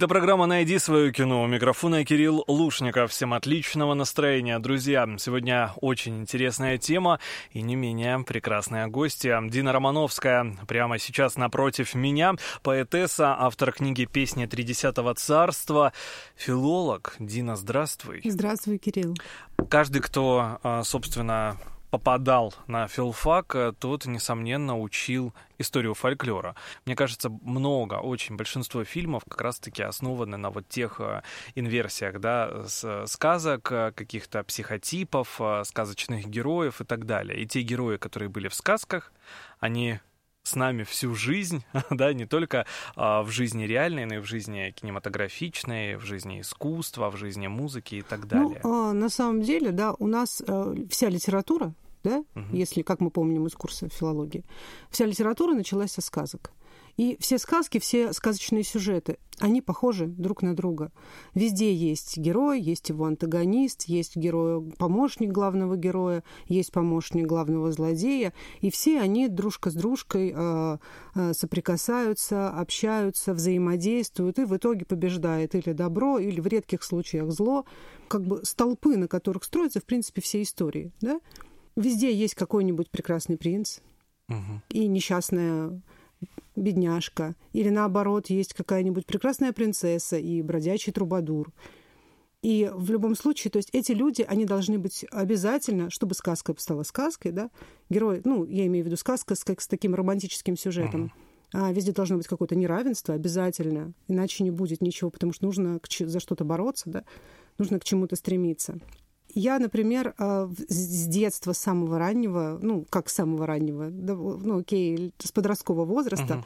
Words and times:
Это 0.00 0.08
программа 0.08 0.46
«Найди 0.46 0.78
свое 0.78 1.12
кино». 1.12 1.42
У 1.42 1.46
микрофона 1.46 2.06
Кирилл 2.06 2.42
Лушников. 2.48 3.10
Всем 3.10 3.34
отличного 3.34 3.92
настроения, 3.92 4.58
друзья. 4.58 5.06
Сегодня 5.18 5.72
очень 5.82 6.20
интересная 6.20 6.78
тема 6.78 7.20
и 7.52 7.60
не 7.60 7.76
менее 7.76 8.24
прекрасная 8.26 8.86
гостья. 8.86 9.42
Дина 9.42 9.72
Романовская 9.74 10.56
прямо 10.66 10.98
сейчас 10.98 11.36
напротив 11.36 11.94
меня. 11.94 12.32
Поэтесса, 12.62 13.36
автор 13.38 13.72
книги 13.72 14.06
«Песни 14.06 14.46
Тридесятого 14.46 15.14
царства», 15.14 15.92
филолог. 16.34 17.14
Дина, 17.18 17.54
здравствуй. 17.54 18.22
Здравствуй, 18.24 18.78
Кирилл. 18.78 19.14
Каждый, 19.68 20.00
кто, 20.00 20.60
а, 20.62 20.82
собственно, 20.82 21.58
попадал 21.90 22.54
на 22.66 22.86
филфак, 22.88 23.54
э, 23.54 23.72
тот, 23.78 24.06
несомненно, 24.06 24.78
учил 24.78 25.34
историю 25.58 25.94
фольклора. 25.94 26.54
Мне 26.86 26.96
кажется, 26.96 27.30
много, 27.42 27.94
очень 27.94 28.36
большинство 28.36 28.84
фильмов 28.84 29.22
как 29.28 29.40
раз-таки 29.40 29.82
основаны 29.82 30.36
на 30.36 30.50
вот 30.50 30.68
тех 30.68 31.00
э, 31.00 31.22
инверсиях, 31.54 32.20
да, 32.20 32.64
с- 32.66 33.06
сказок, 33.06 33.72
э, 33.72 33.92
каких-то 33.92 34.42
психотипов, 34.44 35.40
э, 35.40 35.64
сказочных 35.64 36.26
героев 36.26 36.80
и 36.80 36.84
так 36.84 37.06
далее. 37.06 37.40
И 37.42 37.46
те 37.46 37.62
герои, 37.62 37.96
которые 37.96 38.28
были 38.28 38.48
в 38.48 38.54
сказках, 38.54 39.12
они 39.58 40.00
с 40.42 40.54
нами 40.56 40.84
всю 40.84 41.14
жизнь, 41.14 41.64
да, 41.90 42.12
не 42.12 42.26
только 42.26 42.66
а, 42.96 43.22
в 43.22 43.30
жизни 43.30 43.64
реальной, 43.64 44.06
но 44.06 44.16
и 44.16 44.18
в 44.18 44.24
жизни 44.24 44.72
кинематографичной, 44.74 45.96
в 45.96 46.02
жизни 46.02 46.40
искусства, 46.40 47.10
в 47.10 47.16
жизни 47.16 47.46
музыки 47.46 47.96
и 47.96 48.02
так 48.02 48.26
далее. 48.26 48.60
Ну, 48.64 48.90
а, 48.90 48.92
на 48.92 49.08
самом 49.08 49.42
деле, 49.42 49.70
да, 49.70 49.94
у 49.98 50.06
нас 50.06 50.42
э, 50.46 50.74
вся 50.90 51.08
литература, 51.08 51.74
да, 52.02 52.24
Мгм. 52.34 52.54
если, 52.54 52.82
как 52.82 53.00
мы 53.00 53.10
помним 53.10 53.46
из 53.46 53.54
курса 53.54 53.88
филологии, 53.88 54.44
вся 54.90 55.06
литература 55.06 55.54
началась 55.54 55.92
со 55.92 56.00
сказок. 56.00 56.52
И 56.96 57.16
все 57.20 57.38
сказки, 57.38 57.78
все 57.78 58.12
сказочные 58.12 58.62
сюжеты, 58.62 59.18
они 59.38 59.62
похожи 59.62 60.06
друг 60.06 60.42
на 60.42 60.54
друга. 60.54 60.92
Везде 61.34 61.74
есть 61.74 62.18
герой, 62.18 62.60
есть 62.60 62.90
его 62.90 63.06
антагонист, 63.06 63.84
есть 63.84 64.16
герой, 64.16 64.62
помощник 64.78 65.32
главного 65.32 65.76
героя, 65.76 66.22
есть 66.46 66.72
помощник 66.72 67.26
главного 67.26 67.72
злодея, 67.72 68.34
и 68.60 68.70
все 68.70 69.00
они 69.00 69.28
дружка 69.28 69.70
с 69.70 69.74
дружкой 69.74 70.32
э, 70.34 70.78
э, 71.14 71.32
соприкасаются, 71.32 72.50
общаются, 72.50 73.32
взаимодействуют, 73.32 74.38
и 74.38 74.44
в 74.44 74.56
итоге 74.56 74.84
побеждает 74.84 75.54
или 75.54 75.72
добро, 75.72 76.18
или 76.18 76.40
в 76.40 76.46
редких 76.46 76.82
случаях 76.82 77.30
зло. 77.30 77.64
Как 78.08 78.26
бы 78.26 78.44
столпы, 78.44 78.96
на 78.96 79.08
которых 79.08 79.44
строятся, 79.44 79.80
в 79.80 79.84
принципе, 79.84 80.20
все 80.20 80.42
истории. 80.42 80.92
Да? 81.00 81.20
Везде 81.76 82.12
есть 82.14 82.34
какой-нибудь 82.34 82.90
прекрасный 82.90 83.38
принц 83.38 83.78
Мгм. 84.28 84.62
и 84.68 84.86
несчастная 84.86 85.80
бедняжка. 86.56 87.34
Или 87.52 87.68
наоборот, 87.68 88.30
есть 88.30 88.54
какая-нибудь 88.54 89.06
прекрасная 89.06 89.52
принцесса 89.52 90.18
и 90.18 90.42
бродячий 90.42 90.92
трубадур. 90.92 91.52
И 92.42 92.70
в 92.72 92.90
любом 92.90 93.14
случае, 93.14 93.50
то 93.50 93.58
есть 93.58 93.68
эти 93.72 93.92
люди, 93.92 94.22
они 94.22 94.46
должны 94.46 94.78
быть 94.78 95.04
обязательно, 95.10 95.90
чтобы 95.90 96.14
сказка 96.14 96.54
стала 96.56 96.84
сказкой, 96.84 97.32
да, 97.32 97.50
герой, 97.90 98.22
ну, 98.24 98.44
я 98.44 98.66
имею 98.66 98.84
в 98.84 98.86
виду 98.86 98.96
сказка 98.96 99.34
с, 99.34 99.44
как, 99.44 99.60
с 99.60 99.68
таким 99.68 99.94
романтическим 99.94 100.56
сюжетом, 100.56 101.12
а 101.52 101.70
везде 101.72 101.92
должно 101.92 102.16
быть 102.16 102.26
какое-то 102.26 102.56
неравенство 102.56 103.14
обязательно, 103.14 103.92
иначе 104.08 104.42
не 104.42 104.50
будет 104.50 104.80
ничего, 104.80 105.10
потому 105.10 105.34
что 105.34 105.44
нужно 105.44 105.80
за 105.98 106.18
что-то 106.18 106.44
бороться, 106.44 106.88
да, 106.88 107.04
нужно 107.58 107.78
к 107.78 107.84
чему-то 107.84 108.16
стремиться. 108.16 108.78
Я, 109.34 109.58
например, 109.58 110.14
в- 110.18 110.54
с 110.68 111.06
детства, 111.06 111.52
с 111.52 111.58
самого 111.58 111.98
раннего, 111.98 112.58
ну, 112.60 112.84
как 112.90 113.08
с 113.08 113.14
самого 113.14 113.46
раннего, 113.46 113.88
ну, 113.90 114.58
окей, 114.58 115.12
с 115.18 115.32
подросткового 115.32 115.84
возраста, 115.84 116.44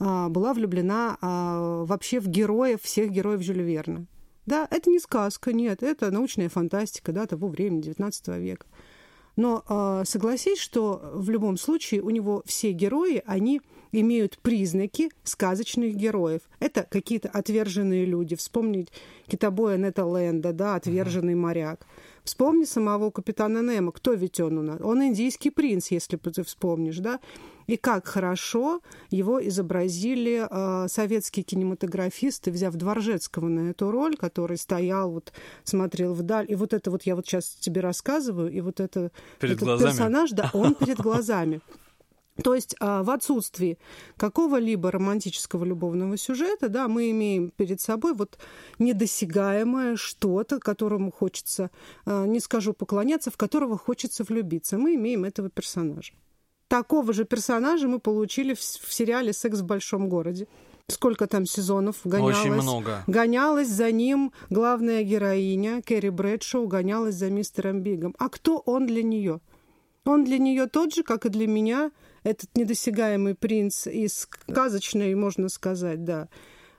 а, 0.00 0.28
была 0.28 0.54
влюблена 0.54 1.16
а, 1.20 1.84
вообще 1.84 2.20
в 2.20 2.28
героев, 2.28 2.80
всех 2.82 3.10
героев 3.10 3.42
Жюля 3.42 3.62
Верна. 3.64 4.06
Да, 4.46 4.66
это 4.70 4.90
не 4.90 4.98
сказка, 4.98 5.52
нет, 5.52 5.82
это 5.82 6.10
научная 6.10 6.48
фантастика, 6.48 7.12
да, 7.12 7.26
того 7.26 7.48
времени, 7.48 7.80
19 7.82 8.38
века. 8.38 8.66
Но 9.36 9.64
а, 9.66 10.04
согласись, 10.04 10.58
что 10.58 11.10
в 11.14 11.28
любом 11.30 11.56
случае 11.56 12.02
у 12.02 12.10
него 12.10 12.42
все 12.46 12.72
герои, 12.72 13.22
они 13.26 13.60
имеют 13.92 14.38
признаки 14.38 15.10
сказочных 15.22 15.94
героев. 15.94 16.42
Это 16.60 16.86
какие-то 16.88 17.28
отверженные 17.28 18.04
люди. 18.04 18.36
Вспомнить 18.36 18.90
китобоя 19.26 19.76
Нета 19.76 20.02
Ленда, 20.02 20.52
да, 20.52 20.74
отверженный 20.74 21.34
моряк. 21.34 21.86
Вспомни 22.24 22.64
самого 22.64 23.10
капитана 23.10 23.62
Немо. 23.62 23.92
Кто 23.92 24.14
ведь 24.14 24.40
он 24.40 24.56
у 24.58 24.62
нас? 24.62 24.80
Он 24.80 25.04
индийский 25.04 25.50
принц, 25.50 25.88
если 25.90 26.16
ты 26.16 26.42
вспомнишь, 26.42 26.98
да? 26.98 27.20
И 27.66 27.76
как 27.76 28.06
хорошо 28.06 28.80
его 29.10 29.46
изобразили 29.46 30.46
э, 30.48 30.88
советские 30.88 31.44
кинематографисты, 31.44 32.50
взяв 32.50 32.74
Дворжецкого 32.74 33.48
на 33.48 33.70
эту 33.70 33.90
роль, 33.90 34.16
который 34.16 34.56
стоял, 34.56 35.10
вот 35.10 35.32
смотрел 35.64 36.14
вдаль. 36.14 36.46
И 36.48 36.54
вот 36.54 36.72
это 36.72 36.90
вот 36.90 37.02
я 37.02 37.14
вот 37.14 37.26
сейчас 37.26 37.56
тебе 37.60 37.82
рассказываю, 37.82 38.50
и 38.50 38.60
вот 38.62 38.80
это 38.80 39.12
Перед 39.38 39.56
этот 39.56 39.66
глазами. 39.66 39.90
персонаж, 39.90 40.30
да, 40.30 40.50
он 40.54 40.74
перед 40.74 40.98
глазами. 40.98 41.60
То 42.42 42.54
есть 42.54 42.74
а, 42.80 43.02
в 43.04 43.10
отсутствии 43.10 43.78
какого-либо 44.16 44.90
романтического 44.90 45.64
любовного 45.64 46.16
сюжета, 46.16 46.68
да, 46.68 46.88
мы 46.88 47.10
имеем 47.10 47.50
перед 47.50 47.80
собой 47.80 48.14
вот 48.14 48.38
недосягаемое 48.80 49.96
что-то, 49.96 50.58
которому 50.58 51.12
хочется, 51.12 51.70
а, 52.06 52.26
не 52.26 52.40
скажу 52.40 52.72
поклоняться, 52.72 53.30
в 53.30 53.36
которого 53.36 53.78
хочется 53.78 54.24
влюбиться. 54.24 54.78
Мы 54.78 54.96
имеем 54.96 55.24
этого 55.24 55.48
персонажа. 55.48 56.12
Такого 56.66 57.12
же 57.12 57.24
персонажа 57.24 57.86
мы 57.86 58.00
получили 58.00 58.54
в, 58.54 58.58
в 58.58 58.92
сериале 58.92 59.32
«Секс 59.32 59.60
в 59.60 59.64
большом 59.64 60.08
городе». 60.08 60.48
Сколько 60.88 61.26
там 61.26 61.46
сезонов 61.46 62.00
гонялось? 62.04 62.40
Очень 62.40 62.52
много. 62.52 63.04
Гонялась 63.06 63.68
за 63.68 63.90
ним 63.90 64.32
главная 64.50 65.02
героиня 65.02 65.80
Кэрри 65.82 66.10
Брэдшоу, 66.10 66.66
гонялась 66.66 67.14
за 67.14 67.30
мистером 67.30 67.80
Бигом. 67.80 68.14
А 68.18 68.28
кто 68.28 68.58
он 68.58 68.86
для 68.86 69.02
нее? 69.02 69.40
Он 70.04 70.24
для 70.24 70.36
нее 70.36 70.66
тот 70.66 70.92
же, 70.92 71.02
как 71.02 71.24
и 71.24 71.30
для 71.30 71.46
меня, 71.46 71.90
этот 72.24 72.50
недосягаемый 72.56 73.34
принц 73.34 73.86
из 73.86 74.26
сказочной, 74.48 75.14
можно 75.14 75.48
сказать, 75.48 76.04
да, 76.04 76.28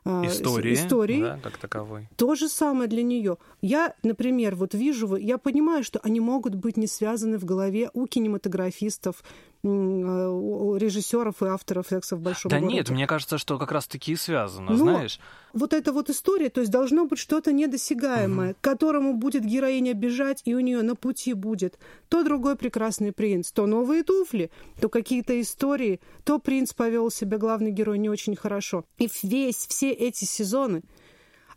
а, 0.08 0.24
Истории, 0.28 0.76
истории. 0.76 1.20
да, 1.20 1.40
как 1.42 1.58
таковой. 1.58 2.08
То 2.16 2.36
же 2.36 2.48
самое 2.48 2.88
для 2.88 3.02
нее. 3.02 3.38
Я, 3.62 3.96
например, 4.04 4.56
вот 4.56 4.76
вижу, 4.76 5.16
я 5.16 5.40
понимаю, 5.40 5.84
что 5.84 6.00
они 6.04 6.20
могут 6.20 6.54
быть 6.54 6.78
не 6.78 6.86
связаны 6.86 7.40
в 7.40 7.46
голове 7.46 7.90
у 7.94 8.06
кинематографистов, 8.06 9.24
режиссеров 9.66 11.42
и 11.42 11.48
авторов 11.48 11.88
секса 11.88 12.16
в 12.16 12.22
большом 12.22 12.50
Да 12.50 12.60
городе. 12.60 12.76
нет, 12.78 12.90
мне 12.90 13.08
кажется, 13.08 13.38
что 13.38 13.58
как 13.58 13.72
раз-таки 13.72 14.12
и 14.12 14.16
связано, 14.16 14.72
Но 14.72 14.78
знаешь. 14.78 15.20
Вот 15.54 15.74
эта 15.74 15.92
вот 15.92 16.10
история, 16.10 16.50
то 16.50 16.62
есть 16.62 16.72
должно 16.72 17.06
быть 17.06 17.20
что-то 17.20 17.52
недосягаемое, 17.54 18.54
к 18.54 18.62
которому 18.62 19.14
будет 19.14 19.44
героиня 19.46 19.94
бежать, 19.94 20.42
и 20.46 20.54
у 20.54 20.60
нее 20.60 20.82
на 20.82 20.96
пути 20.96 21.34
будет 21.34 21.78
то 22.10 22.24
другой 22.24 22.56
прекрасный 22.56 23.12
принц, 23.12 23.52
то 23.52 23.66
новые 23.66 24.04
туфли, 24.04 24.52
то 24.82 24.90
какие-то 24.90 25.40
истории, 25.42 26.00
то 26.24 26.40
принц 26.40 26.74
повел 26.74 27.10
себя, 27.10 27.38
главный 27.38 27.72
герой, 27.72 27.98
не 27.98 28.10
очень 28.10 28.36
хорошо. 28.36 28.86
И 28.98 29.10
весь, 29.24 29.66
все 29.68 29.92
эти 29.92 30.26
сезоны 30.26 30.84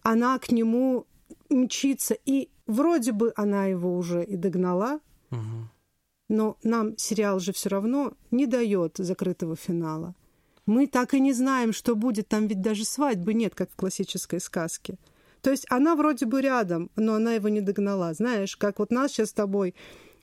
она 0.02 0.38
к 0.38 0.50
нему 0.52 1.06
мчится, 1.50 2.14
и 2.24 2.48
вроде 2.66 3.12
бы 3.12 3.32
она 3.36 3.66
его 3.66 3.96
уже 3.96 4.24
и 4.24 4.36
догнала, 4.36 5.00
Мгм. 5.30 5.68
Но 6.28 6.56
нам 6.62 6.96
сериал 6.98 7.40
же 7.40 7.52
все 7.52 7.68
равно 7.68 8.12
не 8.30 8.46
дает 8.46 8.96
закрытого 8.98 9.56
финала. 9.56 10.14
Мы 10.66 10.86
так 10.86 11.14
и 11.14 11.20
не 11.20 11.32
знаем, 11.32 11.72
что 11.72 11.96
будет. 11.96 12.28
Там 12.28 12.46
ведь 12.46 12.60
даже 12.60 12.84
свадьбы 12.84 13.32
нет, 13.32 13.54
как 13.54 13.70
в 13.70 13.76
классической 13.76 14.38
сказке. 14.40 14.98
То 15.40 15.50
есть 15.50 15.66
она 15.70 15.96
вроде 15.96 16.26
бы 16.26 16.42
рядом, 16.42 16.90
но 16.96 17.14
она 17.14 17.32
его 17.32 17.48
не 17.48 17.60
догнала. 17.60 18.12
Знаешь, 18.12 18.56
как 18.56 18.78
вот 18.78 18.90
нас 18.90 19.12
сейчас 19.12 19.30
с 19.30 19.32
тобой 19.32 19.74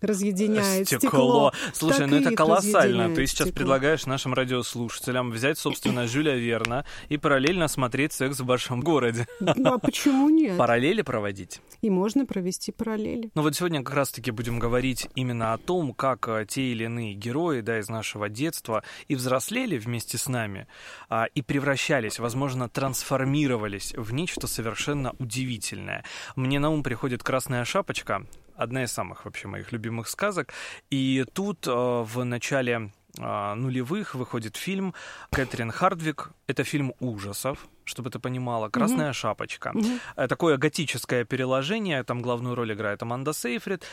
разъединяет 0.06 0.88
стекло. 0.88 1.52
Слушай, 1.74 2.00
так 2.00 2.10
ну 2.10 2.18
это 2.18 2.32
колоссально. 2.32 3.14
Ты 3.14 3.28
сейчас 3.28 3.48
стекло. 3.48 3.60
предлагаешь 3.60 4.06
нашим 4.06 4.34
радиослушателям 4.34 5.32
взять, 5.32 5.58
собственно, 5.58 6.08
Жюля 6.08 6.36
Верна 6.36 6.86
и 7.10 7.18
параллельно 7.18 7.68
смотреть 7.68 8.14
«Секс 8.14 8.40
в 8.40 8.46
большом 8.46 8.82
городе». 8.82 9.28
Ну 9.40 9.74
а 9.74 9.78
почему 9.80 10.30
нет? 10.30 10.58
Параллели 10.58 11.02
проводить. 11.02 11.62
И 11.82 11.90
можно 11.90 12.26
провести 12.26 12.72
параллели. 12.72 13.30
Ну 13.36 13.42
вот 13.42 13.56
сегодня 13.56 13.84
как 13.84 13.96
раз-таки 13.96 14.32
будем 14.32 14.60
говорить 14.60 15.08
именно 15.16 15.54
о 15.54 15.58
том, 15.58 15.94
как 15.94 16.28
э, 16.28 16.46
те 16.48 16.72
или 16.72 16.86
иные 16.86 17.14
герои 17.14 17.62
да, 17.62 17.80
из 17.80 17.90
нашего 17.90 18.30
детства 18.30 18.84
и 19.08 19.16
взрослели 19.16 19.78
вместе 19.78 20.18
с 20.18 20.28
нами, 20.28 20.68
а, 21.10 21.26
и 21.26 21.42
превращались, 21.42 22.20
возможно, 22.20 22.70
трансформировались 22.70 23.94
в 23.96 24.14
нечто 24.14 24.48
совершенно 24.48 25.14
удивительное. 25.20 26.04
Мне 26.36 26.60
на 26.60 26.70
ум 26.70 26.84
приходит 26.84 27.24
«Красная 27.24 27.66
шапочка», 27.66 28.26
одна 28.56 28.84
из 28.84 28.92
самых 28.92 29.26
вообще 29.26 29.48
моих 29.48 29.72
любимых 29.72 30.08
сказок. 30.08 30.54
И 30.90 31.26
тут 31.34 31.68
э, 31.68 31.72
в 31.72 32.24
начале 32.24 32.92
а, 33.18 33.56
нулевых 33.56 34.16
выходит 34.16 34.58
фильм 34.58 34.94
Кэтрин 35.32 35.72
Хардвик. 35.72 36.32
Это 36.48 36.64
фильм 36.64 36.94
ужасов, 37.00 37.68
чтобы 37.86 38.10
ты 38.10 38.20
понимала. 38.20 38.70
«Красная 38.70 39.10
mm-hmm. 39.10 39.14
шапочка». 39.14 39.72
Mm-hmm. 39.74 40.28
Такое 40.28 40.58
готическое 40.58 41.24
переложение. 41.26 42.04
Там 42.04 42.22
главную 42.22 42.56
роль 42.56 42.74
играет 42.74 43.02
Аманда 43.02 43.34
Сейфрид. 43.34 43.86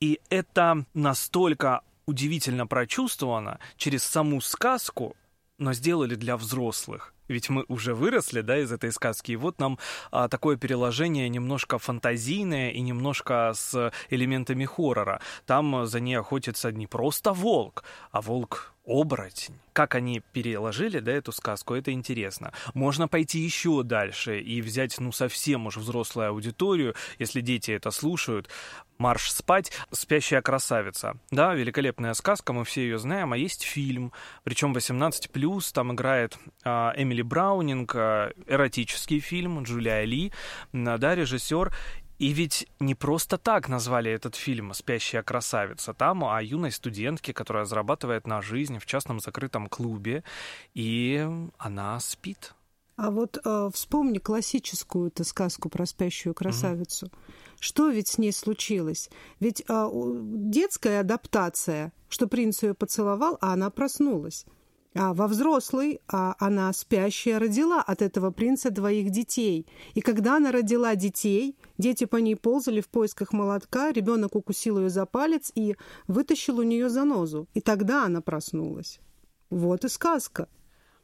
И 0.00 0.20
это 0.28 0.84
настолько 0.92 1.80
удивительно 2.06 2.66
прочувствовано 2.66 3.58
через 3.76 4.04
саму 4.04 4.40
сказку, 4.40 5.16
но 5.58 5.72
сделали 5.72 6.14
для 6.14 6.36
взрослых. 6.36 7.14
Ведь 7.28 7.48
мы 7.48 7.64
уже 7.68 7.94
выросли, 7.94 8.40
да, 8.40 8.58
из 8.58 8.72
этой 8.72 8.92
сказки, 8.92 9.32
и 9.32 9.36
вот 9.36 9.58
нам 9.58 9.78
а, 10.10 10.28
такое 10.28 10.56
переложение 10.56 11.28
немножко 11.28 11.78
фантазийное 11.78 12.70
и 12.70 12.80
немножко 12.80 13.52
с 13.54 13.92
элементами 14.10 14.64
хоррора. 14.64 15.20
Там 15.46 15.86
за 15.86 16.00
ней 16.00 16.14
охотится 16.14 16.72
не 16.72 16.86
просто 16.86 17.32
волк, 17.32 17.84
а 18.10 18.20
волк 18.20 18.75
оборотень. 18.86 19.58
Как 19.72 19.94
они 19.94 20.22
переложили, 20.32 21.00
да, 21.00 21.12
эту 21.12 21.32
сказку, 21.32 21.74
это 21.74 21.92
интересно. 21.92 22.52
Можно 22.72 23.08
пойти 23.08 23.40
еще 23.40 23.82
дальше 23.82 24.40
и 24.40 24.62
взять, 24.62 24.98
ну, 24.98 25.12
совсем 25.12 25.66
уж 25.66 25.76
взрослую 25.76 26.28
аудиторию, 26.30 26.94
если 27.18 27.40
дети 27.40 27.72
это 27.72 27.90
слушают. 27.90 28.48
«Марш 28.98 29.30
спать», 29.30 29.72
«Спящая 29.92 30.40
красавица». 30.40 31.18
Да, 31.30 31.54
великолепная 31.54 32.14
сказка, 32.14 32.54
мы 32.54 32.64
все 32.64 32.82
ее 32.82 32.98
знаем, 32.98 33.34
а 33.34 33.36
есть 33.36 33.62
фильм, 33.62 34.12
причем 34.42 34.72
18+, 34.74 35.72
там 35.74 35.92
играет 35.92 36.38
а, 36.64 36.94
Эмили 36.96 37.20
Браунинг, 37.20 37.94
а, 37.94 38.32
эротический 38.46 39.20
фильм, 39.20 39.62
Джулия 39.64 40.04
Ли, 40.04 40.32
да, 40.72 41.14
режиссер, 41.14 41.72
и 42.18 42.28
ведь 42.32 42.66
не 42.80 42.94
просто 42.94 43.38
так 43.38 43.68
назвали 43.68 44.10
этот 44.10 44.34
фильм 44.34 44.72
«Спящая 44.74 45.22
красавица». 45.22 45.92
Там 45.92 46.24
о 46.24 46.42
юной 46.42 46.72
студентке, 46.72 47.32
которая 47.32 47.64
зарабатывает 47.64 48.26
на 48.26 48.40
жизнь 48.40 48.78
в 48.78 48.86
частном 48.86 49.20
закрытом 49.20 49.68
клубе, 49.68 50.24
и 50.74 51.28
она 51.58 52.00
спит. 52.00 52.54
А 52.96 53.10
вот 53.10 53.38
э, 53.44 53.70
вспомни 53.74 54.18
классическую 54.18 55.08
эту 55.08 55.24
сказку 55.24 55.68
про 55.68 55.84
спящую 55.84 56.34
красавицу. 56.34 57.06
Mm-hmm. 57.06 57.56
Что 57.60 57.88
ведь 57.90 58.08
с 58.08 58.18
ней 58.18 58.32
случилось? 58.32 59.10
Ведь 59.38 59.62
э, 59.68 59.90
детская 59.92 61.00
адаптация, 61.00 61.92
что 62.08 62.26
принц 62.26 62.62
ее 62.62 62.72
поцеловал, 62.72 63.36
а 63.42 63.52
она 63.52 63.68
проснулась. 63.68 64.46
А 64.98 65.12
во 65.12 65.28
взрослой 65.28 66.00
а 66.08 66.34
она 66.38 66.72
спящая 66.72 67.38
родила 67.38 67.82
от 67.82 68.02
этого 68.02 68.30
принца 68.30 68.70
двоих 68.70 69.10
детей. 69.10 69.66
И 69.94 70.00
когда 70.00 70.36
она 70.36 70.52
родила 70.52 70.94
детей, 70.94 71.56
дети 71.78 72.04
по 72.04 72.16
ней 72.16 72.34
ползали 72.34 72.80
в 72.80 72.88
поисках 72.88 73.32
молотка, 73.32 73.92
ребенок 73.92 74.34
укусил 74.34 74.78
ее 74.78 74.88
за 74.88 75.04
палец 75.04 75.52
и 75.54 75.76
вытащил 76.08 76.58
у 76.58 76.62
нее 76.62 76.88
занозу. 76.88 77.46
И 77.54 77.60
тогда 77.60 78.04
она 78.06 78.20
проснулась. 78.22 79.00
Вот 79.50 79.84
и 79.84 79.88
сказка. 79.88 80.48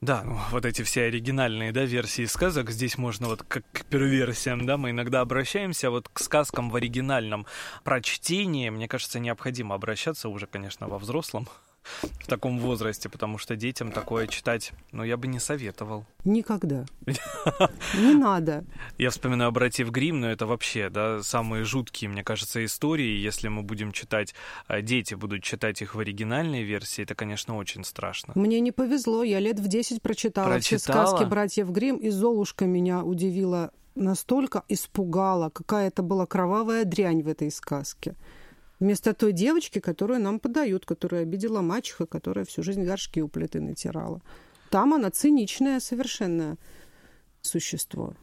Да, 0.01 0.25
ну, 0.25 0.37
вот 0.51 0.65
эти 0.65 0.83
все 0.83 1.03
оригинальные, 1.03 1.71
да, 1.71 1.85
версии 1.85 2.25
сказок, 2.25 2.71
здесь 2.73 2.99
можно 2.99 3.29
вот 3.29 3.45
как 3.45 3.63
к 3.71 3.85
перверсиям, 3.85 4.67
да, 4.67 4.77
мы 4.77 4.91
иногда 4.91 5.21
обращаемся, 5.21 5.91
вот 5.91 6.09
к 6.09 6.19
сказкам 6.19 6.71
в 6.71 6.77
оригинальном 6.77 7.47
прочтении, 7.85 8.69
мне 8.69 8.89
кажется, 8.89 9.21
необходимо 9.21 9.77
обращаться 9.77 10.29
уже, 10.29 10.49
конечно, 10.49 10.89
во 10.89 10.99
взрослом 10.99 11.47
в 11.93 12.27
таком 12.27 12.59
возрасте, 12.59 13.09
потому 13.09 13.39
что 13.39 13.57
детям 13.57 13.93
такое 13.93 14.27
читать, 14.27 14.73
ну, 14.93 15.05
я 15.05 15.17
бы 15.17 15.27
не 15.27 15.39
советовал. 15.39 16.05
Никогда. 16.25 16.85
Не 17.99 18.15
надо. 18.15 18.65
Я 18.99 19.11
вспоминаю 19.11 19.53
«Братьев 19.53 19.91
Грим, 19.91 20.21
но 20.21 20.31
это 20.31 20.47
вообще, 20.47 20.89
да, 20.89 21.23
самые 21.23 21.65
жуткие, 21.65 22.11
мне 22.11 22.23
кажется, 22.23 22.65
истории. 22.65 23.19
Если 23.19 23.49
мы 23.49 23.63
будем 23.63 23.93
читать, 23.93 24.35
а 24.67 24.81
дети 24.81 25.15
будут 25.15 25.43
читать 25.43 25.83
их 25.83 25.95
в 25.95 26.01
оригинальной 26.01 26.63
версии, 26.63 27.03
это, 27.03 27.15
конечно, 27.15 27.57
очень 27.57 27.85
страшно. 27.85 28.33
Мне 28.37 28.61
не 28.61 28.73
повезло, 28.73 29.23
я 29.23 29.41
лет 29.41 29.59
в 29.59 29.67
10 29.67 30.03
прочитала, 30.03 30.47
прочитала? 30.47 30.61
все 30.61 30.79
сказки 30.79 31.29
«Братьев 31.29 31.71
Грим, 31.71 31.97
и 31.97 32.11
«Золушка» 32.11 32.67
меня 32.67 33.03
удивила 33.03 33.73
настолько 33.95 34.65
испугала, 34.69 35.51
какая 35.51 35.89
это 35.89 36.03
была 36.03 36.27
кровавая 36.27 36.85
дрянь 36.85 37.23
в 37.23 37.29
этой 37.29 37.51
сказке. 37.51 38.15
Вместо 38.83 39.15
той 39.15 39.33
девочки, 39.33 39.79
которую 39.79 40.19
нам 40.19 40.41
подают, 40.41 40.85
которая 40.87 41.23
обидела 41.23 41.61
мачеха, 41.61 42.05
которая 42.05 42.45
всю 42.45 42.65
жизнь 42.65 42.83
горшки 42.83 43.23
у 43.23 43.29
плиты 43.29 43.61
натирала. 43.61 44.21
Там 44.71 44.93
она 44.93 45.13
циничное 45.13 45.79
совершенно 45.79 46.57
существо. 47.43 48.15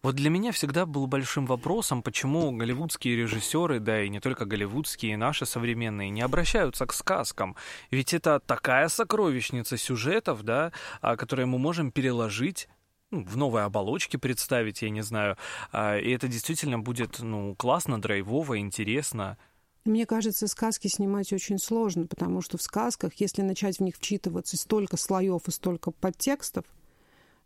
Вот 0.00 0.14
для 0.14 0.30
меня 0.30 0.52
всегда 0.52 0.86
был 0.86 1.08
большим 1.08 1.46
вопросом, 1.46 2.04
почему 2.04 2.52
голливудские 2.52 3.16
режиссеры, 3.16 3.80
да 3.80 4.00
и 4.04 4.08
не 4.08 4.20
только 4.20 4.44
голливудские, 4.44 5.16
наши 5.16 5.46
современные, 5.46 6.10
не 6.10 6.20
обращаются 6.20 6.86
к 6.86 6.92
сказкам. 6.92 7.56
Ведь 7.90 8.14
это 8.14 8.38
такая 8.38 8.86
сокровищница 8.86 9.76
сюжетов, 9.76 10.44
да, 10.44 10.70
а, 11.00 11.16
которые 11.16 11.46
мы 11.46 11.58
можем 11.58 11.90
переложить 11.90 12.68
ну, 13.10 13.24
в 13.24 13.36
новой 13.36 13.64
оболочке 13.64 14.16
представить, 14.16 14.80
я 14.82 14.90
не 14.90 15.02
знаю. 15.02 15.36
А, 15.72 15.98
и 15.98 16.12
это 16.12 16.28
действительно 16.28 16.78
будет 16.78 17.18
ну, 17.18 17.56
классно, 17.56 18.00
драйвово, 18.00 18.60
интересно. 18.60 19.36
Мне 19.84 20.06
кажется, 20.06 20.46
сказки 20.46 20.88
снимать 20.88 21.32
очень 21.32 21.58
сложно, 21.58 22.06
потому 22.06 22.40
что 22.40 22.58
в 22.58 22.62
сказках, 22.62 23.14
если 23.14 23.42
начать 23.42 23.78
в 23.78 23.82
них 23.82 23.96
вчитываться, 23.96 24.56
столько 24.56 24.96
слоев 24.96 25.48
и 25.48 25.50
столько 25.50 25.90
подтекстов, 25.90 26.64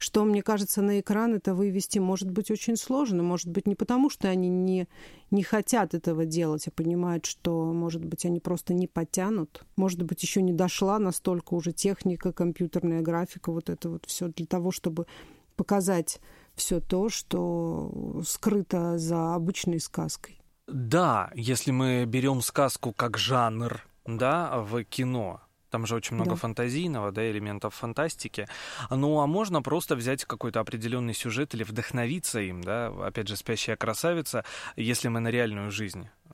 что, 0.02 0.25
мне 0.25 0.43
кажется, 0.43 0.82
на 0.82 0.99
экран 0.99 1.34
это 1.34 1.55
вывести 1.55 2.00
может 2.00 2.29
быть 2.29 2.50
очень 2.50 2.76
сложно. 2.76 3.23
Может 3.23 3.46
быть, 3.49 3.69
не 3.69 3.76
потому, 3.76 4.11
что 4.11 4.29
они 4.29 4.49
не, 4.49 4.88
не 5.31 5.44
хотят 5.44 5.94
этого 5.94 6.26
делать, 6.26 6.67
а 6.67 6.73
понимают, 6.73 7.25
что, 7.25 7.73
может 7.73 8.05
быть, 8.05 8.26
они 8.26 8.40
просто 8.40 8.75
не 8.75 8.88
потянут. 8.88 9.64
Может 9.76 10.02
быть, 10.02 10.20
еще 10.23 10.43
не 10.43 10.52
дошла 10.52 10.99
настолько 10.99 11.55
уже 11.55 11.73
техника, 11.73 12.32
компьютерная 12.32 13.00
графика, 13.00 13.52
вот 13.52 13.70
это 13.70 13.90
вот 13.90 14.06
все 14.06 14.26
для 14.26 14.46
того, 14.46 14.73
чтобы 14.73 15.06
показать 15.55 16.20
все 16.56 16.81
то, 16.81 17.08
что 17.08 18.22
скрыто 18.27 18.98
за 18.98 19.36
обычной 19.36 19.79
сказкой. 19.79 20.42
Да, 20.66 21.31
если 21.34 21.70
мы 21.70 22.04
берем 22.04 22.40
сказку 22.40 22.92
как 22.92 23.19
жанр, 23.19 23.82
да, 24.06 24.58
в 24.58 24.84
кино, 24.84 25.40
там 25.70 25.86
же 25.86 25.94
очень 25.94 26.14
много 26.16 26.31
да. 26.31 26.36
фантазийного, 26.36 27.10
да, 27.12 27.28
элементов 27.28 27.74
фантастики. 27.74 28.46
Ну, 28.90 29.20
а 29.20 29.26
можно 29.26 29.62
просто 29.62 29.96
взять 29.96 30.24
какой-то 30.24 30.60
определенный 30.60 31.14
сюжет 31.14 31.54
или 31.54 31.64
вдохновиться 31.64 32.40
им, 32.40 32.62
да, 32.62 32.88
опять 32.88 33.28
же, 33.28 33.36
«Спящая 33.36 33.76
красавица», 33.76 34.44
если 34.76 35.08
мы 35.08 35.20
на 35.20 35.28
реальную 35.28 35.70
жизнь 35.70 36.08
э, 36.26 36.31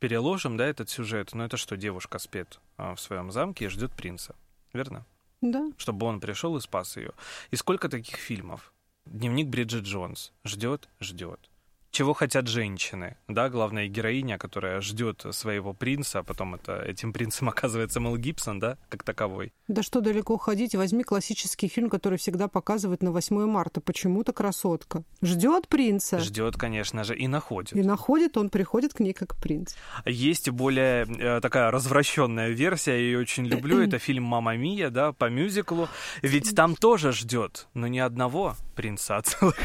переложим, 0.00 0.56
да, 0.56 0.66
этот 0.66 0.90
сюжет, 0.90 1.30
ну 1.32 1.44
это 1.44 1.56
что, 1.56 1.76
девушка 1.76 2.18
спит 2.18 2.60
а, 2.76 2.94
в 2.94 3.00
своем 3.00 3.30
замке 3.30 3.66
и 3.66 3.68
ждет 3.68 3.92
принца, 3.92 4.34
верно? 4.72 5.06
Да. 5.40 5.70
Чтобы 5.78 6.06
он 6.06 6.20
пришел 6.20 6.56
и 6.56 6.60
спас 6.60 6.96
ее. 6.96 7.12
И 7.50 7.56
сколько 7.56 7.88
таких 7.88 8.16
фильмов? 8.16 8.72
Дневник 9.06 9.48
Бриджит 9.48 9.84
Джонс. 9.84 10.32
Ждет, 10.44 10.88
ждет 11.00 11.50
чего 11.90 12.14
хотят 12.14 12.46
женщины, 12.46 13.16
да, 13.28 13.48
главная 13.48 13.88
героиня, 13.88 14.38
которая 14.38 14.80
ждет 14.80 15.24
своего 15.32 15.72
принца, 15.72 16.20
а 16.20 16.22
потом 16.22 16.54
это, 16.54 16.80
этим 16.82 17.12
принцем 17.12 17.48
оказывается 17.50 18.00
Мел 18.00 18.16
Гибсон, 18.16 18.58
да, 18.60 18.78
как 18.88 19.02
таковой. 19.02 19.52
Да 19.68 19.82
что 19.82 20.00
далеко 20.00 20.36
ходить, 20.36 20.74
возьми 20.74 21.02
классический 21.02 21.68
фильм, 21.68 21.90
который 21.90 22.18
всегда 22.18 22.48
показывают 22.48 23.02
на 23.02 23.12
8 23.12 23.46
марта, 23.46 23.80
почему-то 23.80 24.32
красотка. 24.32 25.04
Ждет 25.22 25.68
принца. 25.68 26.18
Ждет, 26.18 26.56
конечно 26.56 27.04
же, 27.04 27.16
и 27.16 27.26
находит. 27.26 27.74
И 27.74 27.82
находит, 27.82 28.36
он 28.36 28.50
приходит 28.50 28.94
к 28.94 29.00
ней 29.00 29.12
как 29.12 29.36
принц. 29.36 29.74
Есть 30.04 30.48
более 30.50 31.06
э, 31.06 31.40
такая 31.40 31.70
развращенная 31.70 32.50
версия, 32.50 32.92
я 32.92 32.98
ее 32.98 33.18
очень 33.18 33.46
люблю, 33.46 33.78
это 33.82 33.98
фильм 33.98 34.24
«Мама 34.24 34.56
Мия», 34.56 34.90
да, 34.90 35.12
по 35.12 35.28
мюзиклу, 35.28 35.88
ведь 36.22 36.54
там 36.54 36.76
тоже 36.76 37.12
ждет, 37.12 37.68
но 37.74 37.86
не 37.86 38.00
одного 38.00 38.54
принца, 38.80 39.16
а 39.18 39.22
целых 39.22 39.56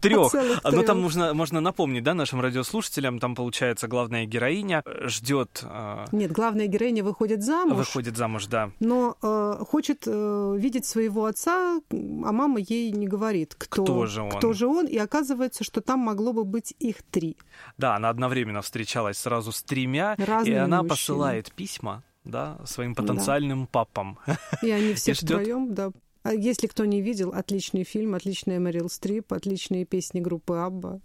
трех. 0.00 0.34
Ну 0.64 0.82
там 0.82 1.00
можно, 1.00 1.34
можно 1.34 1.60
напомнить, 1.60 2.02
да, 2.02 2.14
нашим 2.14 2.40
радиослушателям, 2.40 3.20
там, 3.20 3.36
получается, 3.36 3.86
главная 3.86 4.26
героиня 4.26 4.82
э, 4.84 5.08
ждет... 5.08 5.62
Э... 5.62 6.06
Нет, 6.10 6.32
главная 6.32 6.66
героиня 6.66 7.04
выходит 7.04 7.44
замуж. 7.44 7.76
Выходит 7.76 8.16
замуж, 8.16 8.46
да. 8.46 8.70
Но 8.80 9.16
э, 9.22 9.64
хочет 9.68 10.06
видеть 10.06 10.84
своего 10.84 11.26
отца, 11.26 11.80
а 11.90 12.32
мама 12.32 12.58
ей 12.58 12.90
не 12.90 13.06
говорит, 13.06 13.54
кто, 13.56 13.84
кто 13.84 14.06
же 14.06 14.22
он. 14.22 14.30
Кто 14.30 14.52
же 14.52 14.66
он, 14.66 14.86
и 14.86 14.98
оказывается, 14.98 15.62
что 15.62 15.80
там 15.80 16.00
могло 16.00 16.32
бы 16.32 16.44
быть 16.44 16.74
их 16.80 17.02
три. 17.02 17.36
Да, 17.78 17.94
она 17.94 18.08
одновременно 18.08 18.62
встречалась 18.62 19.18
сразу 19.18 19.52
с 19.52 19.62
тремя, 19.62 20.16
Разными 20.18 20.54
и 20.54 20.58
она 20.58 20.78
мужчины. 20.78 20.88
посылает 20.88 21.52
письма 21.52 22.02
да, 22.24 22.58
своим 22.64 22.94
потенциальным 22.94 23.62
да. 23.62 23.68
папам. 23.70 24.18
И 24.62 24.70
они 24.70 24.94
все 24.94 25.14
втроем, 25.14 25.74
да, 25.74 25.86
а 25.86 25.92
если 26.30 26.66
кто 26.66 26.84
не 26.84 27.00
видел, 27.00 27.30
отличный 27.30 27.84
фильм, 27.84 28.14
отличная 28.14 28.60
Мэрил 28.60 28.88
Стрип, 28.88 29.32
отличные 29.32 29.84
песни 29.84 30.20
группы 30.20 30.54
Абба. 30.56 31.00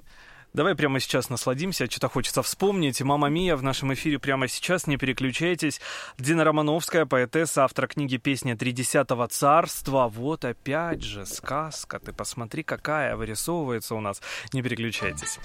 Давай 0.54 0.76
прямо 0.76 1.00
сейчас 1.00 1.30
насладимся, 1.30 1.90
что-то 1.90 2.10
хочется 2.10 2.42
вспомнить. 2.42 3.02
«Мама 3.02 3.30
Мия» 3.30 3.56
в 3.56 3.64
нашем 3.64 3.94
эфире 3.94 4.18
прямо 4.18 4.48
сейчас, 4.48 4.88
не 4.88 4.98
переключайтесь. 4.98 5.80
Дина 6.18 6.44
Романовская, 6.44 7.06
поэтесса, 7.06 7.64
автор 7.64 7.88
книги 7.88 8.18
«Песня 8.18 8.58
Тридесятого 8.58 9.28
царства». 9.28 10.08
Вот 10.08 10.46
опять 10.46 11.04
же 11.04 11.26
сказка, 11.26 12.00
ты 12.00 12.14
посмотри, 12.14 12.64
какая 12.64 13.16
вырисовывается 13.16 13.94
у 13.94 14.00
нас. 14.00 14.22
Не 14.54 14.64
переключайтесь. 14.64 15.40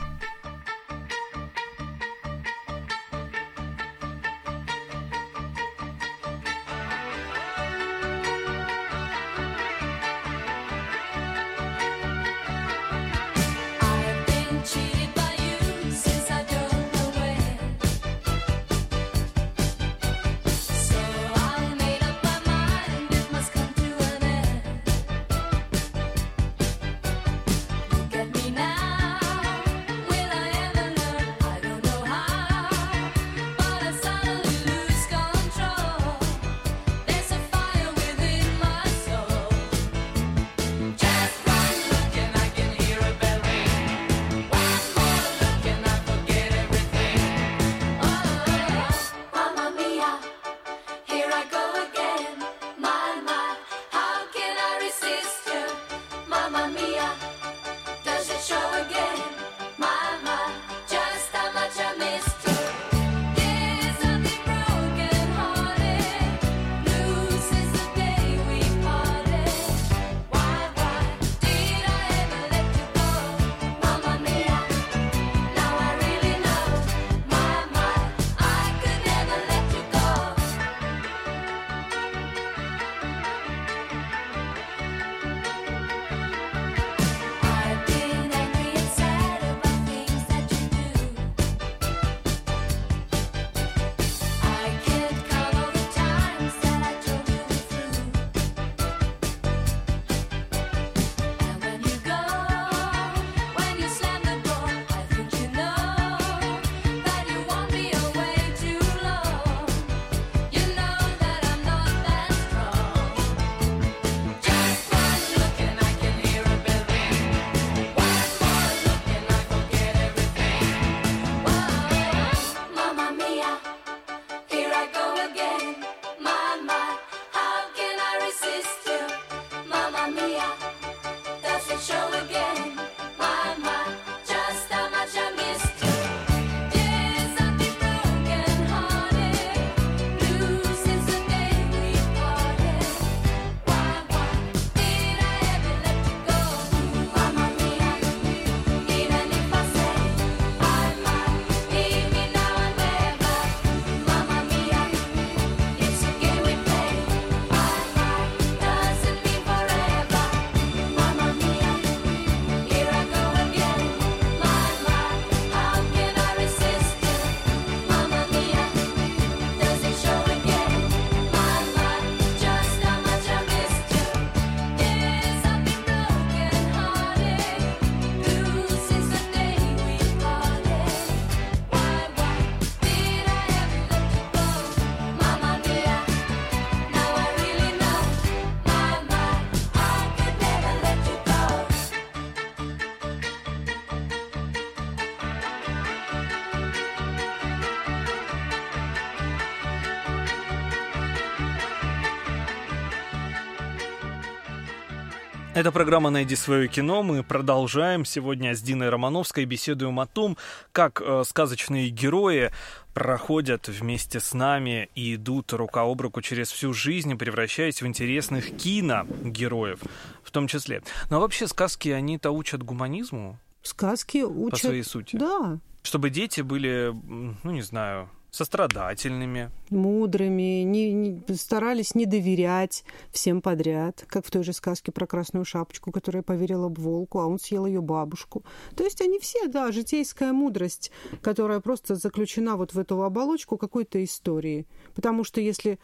Это 205.62 205.71
программа 205.71 206.11
«Найди 206.11 206.35
свое 206.35 206.66
кино». 206.66 207.04
Мы 207.04 207.23
продолжаем 207.23 208.04
сегодня 208.04 208.52
с 208.52 208.61
Диной 208.61 208.88
Романовской. 208.88 209.45
Беседуем 209.45 210.00
о 210.00 210.07
том, 210.07 210.37
как 210.73 211.00
э, 211.00 211.23
сказочные 211.25 211.88
герои 211.88 212.50
проходят 212.95 213.69
вместе 213.69 214.19
с 214.19 214.35
нами 214.35 214.90
и 214.97 215.14
идут 215.14 215.52
рука 215.52 215.83
об 215.83 216.00
руку 216.00 216.21
через 216.21 216.50
всю 216.50 216.73
жизнь, 216.73 217.16
превращаясь 217.16 217.81
в 217.81 217.87
интересных 217.87 218.57
киногероев 218.57 219.78
в 220.25 220.33
том 220.33 220.49
числе. 220.49 220.83
Но 221.11 221.21
вообще 221.21 221.47
сказки, 221.47 221.90
они-то 221.90 222.33
учат 222.33 222.64
гуманизму? 222.64 223.38
Сказки 223.62 224.25
учат... 224.25 224.62
По 224.62 224.66
своей 224.66 224.83
сути? 224.83 225.14
Да. 225.14 225.61
Чтобы 225.85 226.11
дети 226.11 226.40
были, 226.40 226.92
ну, 226.92 227.52
не 227.52 227.62
знаю, 227.62 228.11
сострадательными. 228.33 229.51
Мудрыми, 229.71 230.62
не, 230.62 230.93
не, 230.93 231.23
старались 231.37 231.95
не 231.95 232.07
доверять 232.07 232.83
всем 233.11 233.43
подряд, 233.43 234.05
как 234.09 234.27
в 234.27 234.31
той 234.31 234.43
же 234.43 234.55
сказке 234.55 234.91
про 234.91 235.07
Красную 235.07 235.45
Шапочку, 235.45 235.93
которая 235.93 236.23
поверила 236.23 236.69
в 236.69 236.75
волку, 236.75 237.21
а 237.21 237.27
он 237.27 237.39
съел 237.39 237.67
ее 237.67 237.83
бабушку. 237.83 238.43
То 238.75 238.85
есть 238.85 239.03
они 239.03 239.19
все, 239.19 239.47
да, 239.49 239.71
житейская 239.71 240.33
мудрость, 240.33 240.91
которая 241.21 241.61
просто 241.61 241.95
заключена 241.95 242.57
вот 242.57 242.73
в 242.73 242.79
эту 242.79 243.03
оболочку 243.03 243.59
какой-то 243.59 244.03
истории. 244.03 244.67
Потому 244.95 245.25
что 245.25 245.41
если 245.43 245.79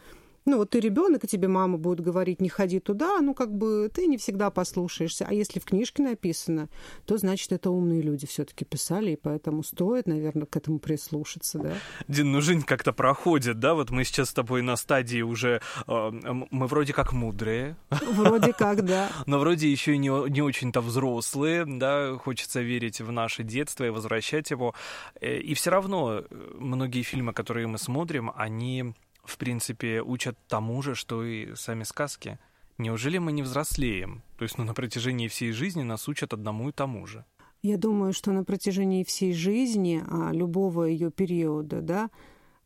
ну, 0.45 0.57
вот 0.57 0.71
ты 0.71 0.79
ребенок, 0.79 1.23
и 1.23 1.27
тебе 1.27 1.47
мама 1.47 1.77
будет 1.77 2.01
говорить, 2.01 2.41
не 2.41 2.49
ходи 2.49 2.79
туда, 2.79 3.19
ну, 3.21 3.33
как 3.33 3.55
бы 3.55 3.89
ты 3.93 4.07
не 4.07 4.17
всегда 4.17 4.49
послушаешься. 4.49 5.25
А 5.27 5.33
если 5.33 5.59
в 5.59 5.65
книжке 5.65 6.03
написано, 6.03 6.69
то, 7.05 7.17
значит, 7.17 7.51
это 7.51 7.69
умные 7.69 8.01
люди 8.01 8.25
все-таки 8.27 8.65
писали, 8.65 9.11
и 9.11 9.15
поэтому 9.15 9.63
стоит, 9.63 10.07
наверное, 10.07 10.45
к 10.45 10.55
этому 10.55 10.79
прислушаться, 10.79 11.59
да. 11.59 11.73
Дин, 12.07 12.31
ну, 12.31 12.41
жизнь 12.41 12.63
как-то 12.63 12.93
проходит, 12.93 13.59
да? 13.59 13.73
Вот 13.73 13.89
мы 13.89 14.03
сейчас 14.03 14.29
с 14.29 14.33
тобой 14.33 14.61
на 14.61 14.75
стадии 14.75 15.21
уже, 15.21 15.61
э, 15.87 16.09
мы 16.11 16.67
вроде 16.67 16.93
как 16.93 17.13
мудрые. 17.13 17.75
Вроде 17.89 18.53
как, 18.53 18.85
да. 18.85 19.09
Но 19.25 19.39
вроде 19.39 19.69
еще 19.71 19.95
и 19.95 19.97
не, 19.97 20.29
не 20.29 20.41
очень-то 20.41 20.81
взрослые, 20.81 21.65
да, 21.65 22.17
хочется 22.17 22.61
верить 22.61 23.01
в 23.01 23.11
наше 23.11 23.43
детство 23.43 23.83
и 23.85 23.89
возвращать 23.89 24.51
его. 24.51 24.73
Э, 25.21 25.37
и 25.37 25.53
все 25.53 25.69
равно 25.69 26.19
э, 26.19 26.23
многие 26.59 27.03
фильмы, 27.03 27.33
которые 27.33 27.67
мы 27.67 27.77
смотрим, 27.77 28.31
они 28.35 28.93
в 29.23 29.37
принципе, 29.37 30.01
учат 30.01 30.37
тому 30.47 30.81
же, 30.81 30.95
что 30.95 31.23
и 31.23 31.53
сами 31.55 31.83
сказки. 31.83 32.39
Неужели 32.77 33.17
мы 33.17 33.31
не 33.31 33.43
взрослеем? 33.43 34.23
То 34.37 34.43
есть 34.43 34.57
ну, 34.57 34.63
на 34.63 34.73
протяжении 34.73 35.27
всей 35.27 35.51
жизни 35.51 35.83
нас 35.83 36.07
учат 36.07 36.33
одному 36.33 36.69
и 36.69 36.71
тому 36.71 37.05
же. 37.05 37.25
Я 37.61 37.77
думаю, 37.77 38.13
что 38.13 38.31
на 38.31 38.45
протяжении 38.45 39.03
всей 39.03 39.33
жизни, 39.33 40.01
а, 40.07 40.31
любого 40.31 40.85
ее 40.85 41.11
периода, 41.11 41.81
да, 41.81 42.09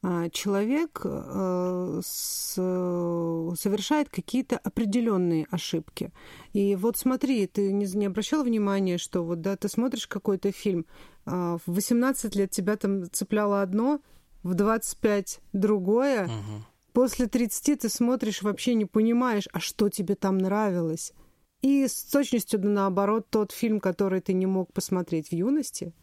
а, 0.06 0.30
человек 0.30 1.00
э, 1.06 2.02
совершает 2.04 4.10
какие-то 4.10 4.58
определенные 4.58 5.48
ошибки. 5.50 6.12
И 6.52 6.76
вот 6.76 6.98
смотри, 6.98 7.48
ты 7.48 7.72
не, 7.72 7.86
не 7.86 8.08
обращал 8.08 8.44
внимания, 8.44 8.98
что 8.98 9.24
вот 9.24 9.40
да, 9.40 9.56
ты 9.56 9.70
смотришь 9.70 10.08
какой-то 10.08 10.52
фильм, 10.52 10.86
а, 11.26 11.58
в 11.66 11.74
18 11.74 12.36
лет 12.36 12.52
тебя 12.52 12.76
там 12.76 13.10
цепляло 13.12 13.62
одно, 13.62 14.02
в 14.44 14.54
25 14.54 15.40
другое. 15.54 16.26
Угу. 16.26 16.64
После 16.94 17.28
30 17.28 17.80
ты 17.82 17.90
смотришь, 17.90 18.44
вообще 18.44 18.76
не 18.76 18.86
понимаешь, 18.86 19.48
а 19.52 19.60
что 19.60 19.90
тебе 19.90 20.16
там 20.16 20.38
нравилось. 20.38 21.14
И 21.62 21.88
с 21.88 22.04
точностью 22.04 22.60
да 22.60 22.70
наоборот, 22.70 23.28
тот 23.30 23.52
фильм, 23.52 23.80
который 23.80 24.22
ты 24.22 24.34
не 24.34 24.46
мог 24.46 24.72
посмотреть 24.74 25.30
в 25.30 25.34
юности, 25.34 25.94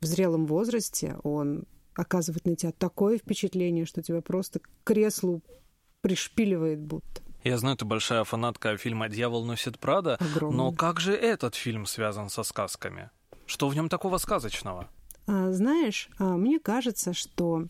в 0.00 0.06
зрелом 0.06 0.46
возрасте, 0.46 1.16
он 1.22 1.64
оказывает 1.94 2.44
на 2.44 2.56
тебя 2.56 2.72
такое 2.72 3.18
впечатление, 3.18 3.86
что 3.86 4.02
тебя 4.02 4.20
просто 4.20 4.58
к 4.58 4.68
креслу 4.84 5.42
пришпиливает 6.02 6.80
будто. 6.80 7.22
Я 7.44 7.58
знаю, 7.58 7.76
ты 7.76 7.84
большая 7.84 8.24
фанатка 8.24 8.76
фильма 8.76 9.08
«Дьявол 9.08 9.44
носит 9.44 9.78
Прада», 9.78 10.16
Огромный. 10.16 10.56
но 10.56 10.72
как 10.72 10.98
же 10.98 11.14
этот 11.14 11.54
фильм 11.54 11.86
связан 11.86 12.28
со 12.28 12.42
сказками? 12.42 13.10
Что 13.46 13.68
в 13.68 13.74
нем 13.76 13.88
такого 13.88 14.18
сказочного? 14.18 14.88
А, 15.26 15.52
знаешь, 15.52 16.08
а, 16.18 16.36
мне 16.36 16.58
кажется, 16.58 17.12
что 17.12 17.66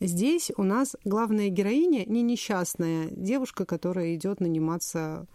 здесь 0.00 0.50
у 0.56 0.62
нас 0.62 0.96
главная 1.04 1.48
героиня 1.48 2.04
не 2.06 2.22
несчастная 2.22 3.08
девушка, 3.10 3.64
которая 3.64 4.14
идет 4.14 4.40
наниматься 4.40 5.26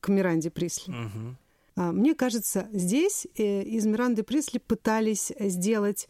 к 0.00 0.08
Миранде 0.08 0.50
Присли. 0.50 0.92
Угу. 0.92 1.92
Мне 1.92 2.14
кажется, 2.14 2.68
здесь 2.72 3.26
э, 3.36 3.62
из 3.62 3.84
Миранды 3.84 4.22
Присли 4.22 4.58
пытались 4.58 5.32
сделать 5.40 6.08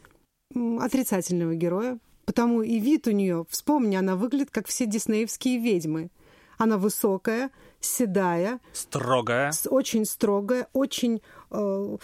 отрицательного 0.54 1.54
героя, 1.54 1.98
потому 2.26 2.62
и 2.62 2.78
вид 2.78 3.06
у 3.06 3.12
нее, 3.12 3.46
вспомни, 3.48 3.96
она 3.96 4.16
выглядит 4.16 4.50
как 4.50 4.66
все 4.66 4.86
диснеевские 4.86 5.58
ведьмы. 5.58 6.10
Она 6.58 6.78
высокая, 6.78 7.50
седая. 7.80 8.60
Строгая. 8.72 9.52
Очень 9.68 10.04
строгая, 10.04 10.68
очень 10.72 11.22
э, 11.50 11.96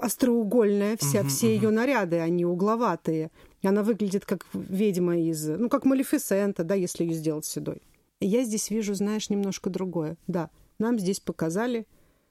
остроугольная. 0.00 0.96
Вся, 0.96 1.20
угу, 1.20 1.28
все 1.28 1.46
угу. 1.46 1.52
ее 1.54 1.70
наряды, 1.70 2.18
они 2.18 2.44
угловатые. 2.44 3.30
Она 3.62 3.82
выглядит 3.82 4.24
как 4.24 4.46
ведьма 4.52 5.18
из... 5.18 5.46
Ну, 5.46 5.68
как 5.68 5.84
Малефисента, 5.84 6.64
да, 6.64 6.74
если 6.74 7.04
ее 7.04 7.14
сделать 7.14 7.44
седой. 7.44 7.82
И 8.20 8.26
я 8.26 8.44
здесь 8.44 8.70
вижу, 8.70 8.94
знаешь, 8.94 9.30
немножко 9.30 9.70
другое. 9.70 10.16
Да, 10.26 10.50
нам 10.78 10.98
здесь 10.98 11.20
показали 11.20 11.86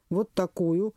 вот 0.10 0.32
такую 0.34 0.96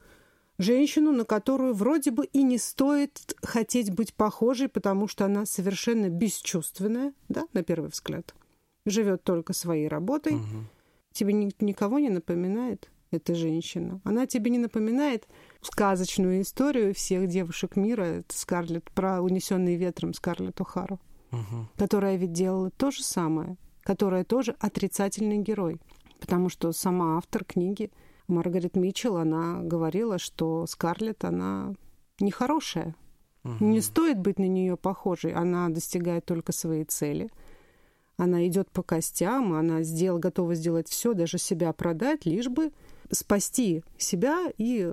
женщину, 0.59 1.12
на 1.12 1.25
которую 1.25 1.75
вроде 1.75 2.11
бы 2.11 2.26
и 2.26 2.42
не 2.42 2.59
стоит 2.59 3.35
хотеть 3.42 3.90
быть 3.92 4.14
похожей, 4.14 4.69
потому 4.69 5.09
что 5.09 5.25
она 5.25 5.45
совершенно 5.47 6.09
бесчувственная, 6.09 7.12
да, 7.28 7.47
на 7.52 7.62
первый 7.62 7.90
взгляд. 7.90 8.35
Живет 8.85 9.23
только 9.23 9.53
своей 9.53 9.89
работой. 9.89 10.37
Угу 10.37 10.67
тебе 11.12 11.33
ни, 11.33 11.51
никого 11.61 11.99
не 11.99 12.11
напоминает 12.11 12.91
эта 13.11 13.35
женщина. 13.35 14.01
Она 14.05 14.27
тебе 14.27 14.51
не 14.51 14.59
напоминает 14.59 15.29
сказочную 15.61 16.41
историю 16.41 16.95
всех 16.95 17.29
девушек 17.29 17.77
мира, 17.77 18.03
это 18.03 18.37
Скарлетт, 18.37 18.91
про 18.93 19.21
унесенный 19.21 19.77
ветром 19.77 20.15
Скарлетт 20.15 20.61
О'Хару, 20.61 20.99
угу. 21.31 21.69
которая 21.77 22.17
ведь 22.17 22.33
делала 22.33 22.71
то 22.71 22.91
же 22.91 23.03
самое, 23.03 23.57
которая 23.83 24.25
тоже 24.25 24.57
отрицательный 24.59 25.39
герой. 25.39 25.81
Потому 26.21 26.49
что 26.49 26.73
сама 26.73 27.19
автор 27.19 27.45
книги 27.45 27.91
Маргарет 28.29 28.77
Митчелл, 28.77 29.19
она 29.19 29.61
говорила, 29.61 30.19
что 30.19 30.67
Скарлетт, 30.67 31.25
она 31.25 31.75
нехорошая. 32.18 32.95
Угу. 33.45 33.64
Не 33.64 33.81
стоит 33.81 34.18
быть 34.18 34.38
на 34.38 34.47
нее 34.47 34.77
похожей. 34.77 35.33
Она 35.33 35.68
достигает 35.68 36.25
только 36.25 36.53
своей 36.53 36.85
цели– 36.85 37.29
она 38.22 38.46
идет 38.46 38.70
по 38.70 38.85
костям, 38.85 39.52
она 39.52 39.82
сделал, 39.82 40.20
готова 40.20 40.54
сделать 40.54 40.88
все, 40.88 41.12
даже 41.12 41.38
себя 41.38 41.72
продать, 41.72 42.24
лишь 42.24 42.48
бы 42.48 42.70
спасти 43.11 43.82
себя 43.98 44.46
и 44.58 44.92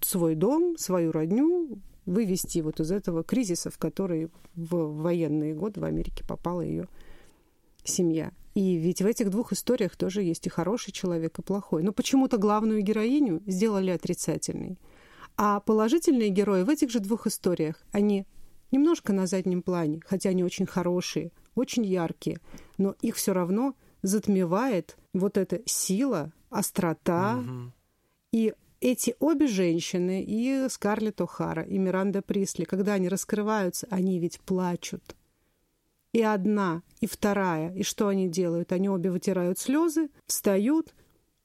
свой 0.00 0.36
дом, 0.36 0.78
свою 0.78 1.12
родню, 1.12 1.78
вывести 2.06 2.60
вот 2.60 2.80
из 2.80 2.92
этого 2.92 3.22
кризиса, 3.22 3.70
в 3.70 3.76
который 3.76 4.30
в 4.54 5.02
военные 5.02 5.54
годы 5.54 5.80
в 5.80 5.84
Америке 5.84 6.24
попала 6.26 6.62
ее 6.62 6.88
семья. 7.84 8.32
И 8.54 8.76
ведь 8.76 9.02
в 9.02 9.06
этих 9.06 9.28
двух 9.28 9.52
историях 9.52 9.94
тоже 9.96 10.22
есть 10.22 10.46
и 10.46 10.50
хороший 10.50 10.92
человек, 10.92 11.38
и 11.38 11.42
плохой. 11.42 11.82
Но 11.82 11.92
почему-то 11.92 12.38
главную 12.38 12.80
героиню 12.80 13.42
сделали 13.46 13.90
отрицательной. 13.90 14.78
А 15.36 15.60
положительные 15.60 16.30
герои 16.30 16.62
в 16.62 16.70
этих 16.70 16.88
же 16.88 17.00
двух 17.00 17.26
историях, 17.26 17.84
они 17.92 18.26
немножко 18.70 19.12
на 19.12 19.26
заднем 19.26 19.60
плане, 19.60 20.00
хотя 20.06 20.30
они 20.30 20.42
очень 20.42 20.66
хорошие, 20.66 21.32
очень 21.54 21.84
яркие, 21.84 22.40
но 22.78 22.94
их 23.00 23.16
все 23.16 23.32
равно 23.32 23.74
затмевает 24.02 24.96
вот 25.12 25.36
эта 25.36 25.60
сила, 25.66 26.32
острота. 26.50 27.38
Угу. 27.38 27.72
И 28.32 28.54
эти 28.80 29.14
обе 29.18 29.46
женщины, 29.46 30.24
и 30.26 30.66
Скарлетт 30.68 31.20
О'Хара, 31.20 31.66
и 31.66 31.78
Миранда 31.78 32.22
Присли, 32.22 32.64
когда 32.64 32.94
они 32.94 33.08
раскрываются, 33.08 33.86
они 33.90 34.18
ведь 34.18 34.40
плачут. 34.40 35.16
И 36.12 36.22
одна, 36.22 36.82
и 37.00 37.06
вторая. 37.06 37.72
И 37.74 37.82
что 37.82 38.08
они 38.08 38.28
делают? 38.28 38.72
Они 38.72 38.88
обе 38.88 39.10
вытирают 39.10 39.58
слезы, 39.58 40.08
встают, 40.26 40.94